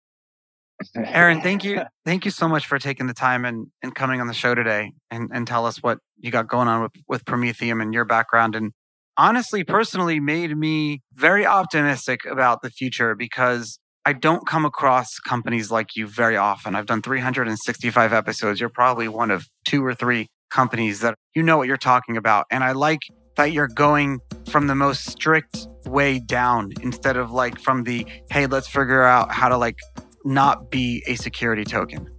Aaron, 0.95 1.41
thank 1.41 1.63
you. 1.63 1.81
Thank 2.05 2.25
you 2.25 2.31
so 2.31 2.49
much 2.49 2.67
for 2.67 2.77
taking 2.79 3.07
the 3.07 3.13
time 3.13 3.45
and, 3.45 3.67
and 3.81 3.95
coming 3.95 4.19
on 4.19 4.27
the 4.27 4.33
show 4.33 4.53
today 4.53 4.91
and, 5.09 5.29
and 5.33 5.47
tell 5.47 5.65
us 5.65 5.81
what 5.81 5.99
you 6.17 6.31
got 6.31 6.47
going 6.47 6.67
on 6.67 6.81
with, 6.81 6.91
with 7.07 7.25
Prometheum 7.25 7.81
and 7.81 7.93
your 7.93 8.03
background. 8.03 8.55
And 8.55 8.73
honestly, 9.17 9.63
personally, 9.63 10.19
made 10.19 10.57
me 10.57 11.01
very 11.13 11.45
optimistic 11.45 12.25
about 12.25 12.61
the 12.61 12.69
future 12.69 13.15
because 13.15 13.79
I 14.05 14.11
don't 14.11 14.45
come 14.45 14.65
across 14.65 15.17
companies 15.19 15.71
like 15.71 15.95
you 15.95 16.07
very 16.07 16.35
often. 16.35 16.75
I've 16.75 16.87
done 16.87 17.01
365 17.01 18.11
episodes. 18.11 18.59
You're 18.59 18.69
probably 18.69 19.07
one 19.07 19.31
of 19.31 19.47
two 19.65 19.85
or 19.85 19.95
three 19.95 20.27
companies 20.51 20.99
that 20.99 21.15
you 21.33 21.41
know 21.41 21.57
what 21.57 21.67
you're 21.67 21.77
talking 21.77 22.17
about. 22.17 22.45
And 22.51 22.63
I 22.63 22.73
like 22.73 22.99
that 23.37 23.53
you're 23.53 23.67
going 23.67 24.19
from 24.49 24.67
the 24.67 24.75
most 24.75 25.09
strict 25.09 25.67
way 25.85 26.19
down 26.19 26.73
instead 26.81 27.17
of 27.17 27.31
like 27.31 27.59
from 27.59 27.83
the, 27.83 28.05
hey, 28.29 28.45
let's 28.45 28.67
figure 28.67 29.03
out 29.03 29.31
how 29.31 29.49
to 29.49 29.57
like 29.57 29.77
not 30.23 30.69
be 30.71 31.03
a 31.07 31.15
security 31.15 31.63
token. 31.63 32.09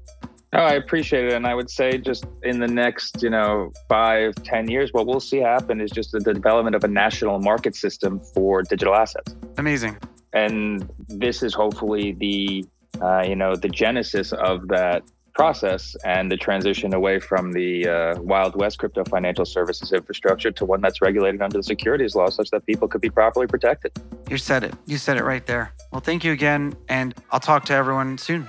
Oh, 0.53 0.59
I 0.59 0.75
appreciate 0.75 1.25
it, 1.25 1.33
and 1.33 1.49
I 1.49 1.55
would 1.55 1.69
say 1.69 1.99
just 1.99 2.27
in 2.45 2.61
the 2.61 2.69
next, 2.69 3.23
you 3.25 3.31
know, 3.31 3.73
five, 3.89 4.35
ten 4.45 4.71
years, 4.71 4.93
what 4.93 5.05
we'll 5.05 5.19
see 5.19 5.39
happen 5.39 5.81
is 5.81 5.91
just 5.91 6.13
the 6.13 6.21
development 6.21 6.77
of 6.77 6.85
a 6.85 6.89
national 6.89 7.41
market 7.41 7.75
system 7.75 8.21
for 8.35 8.63
digital 8.63 8.95
assets, 8.95 9.35
Amazing. 9.59 9.99
and 10.33 10.89
this 11.09 11.43
is 11.43 11.55
hopefully 11.55 12.13
the, 12.21 12.65
uh, 13.03 13.23
you 13.27 13.35
know, 13.35 13.57
the 13.57 13.69
genesis 13.69 14.33
of 14.33 14.69
that 14.69 15.03
process 15.35 15.97
and 16.05 16.31
the 16.31 16.37
transition 16.37 16.95
away 16.95 17.19
from 17.19 17.53
the 17.53 17.89
uh, 17.89 18.21
wild 18.23 18.55
west 18.57 18.79
crypto 18.79 19.05
financial 19.05 19.45
services 19.45 19.93
infrastructure 19.93 20.51
to 20.53 20.65
one 20.65 20.81
that's 20.81 21.03
regulated 21.03 21.43
under 21.43 21.59
the 21.59 21.63
securities 21.63 22.15
law, 22.15 22.29
such 22.29 22.51
that 22.51 22.65
people 22.67 22.89
could 22.89 23.01
be 23.01 23.11
properly 23.11 23.47
protected. 23.47 23.93
You 24.31 24.39
said 24.39 24.65
it. 24.65 24.75
You 24.87 24.97
said 24.97 25.17
it 25.17 25.25
right 25.25 25.45
there. 25.47 25.73
Well, 25.91 26.01
thank 26.01 26.25
you 26.25 26.33
again. 26.33 26.75
And 26.89 27.15
I'll 27.31 27.41
talk 27.41 27.65
to 27.67 27.75
everyone 27.75 28.19
soon. 28.19 28.49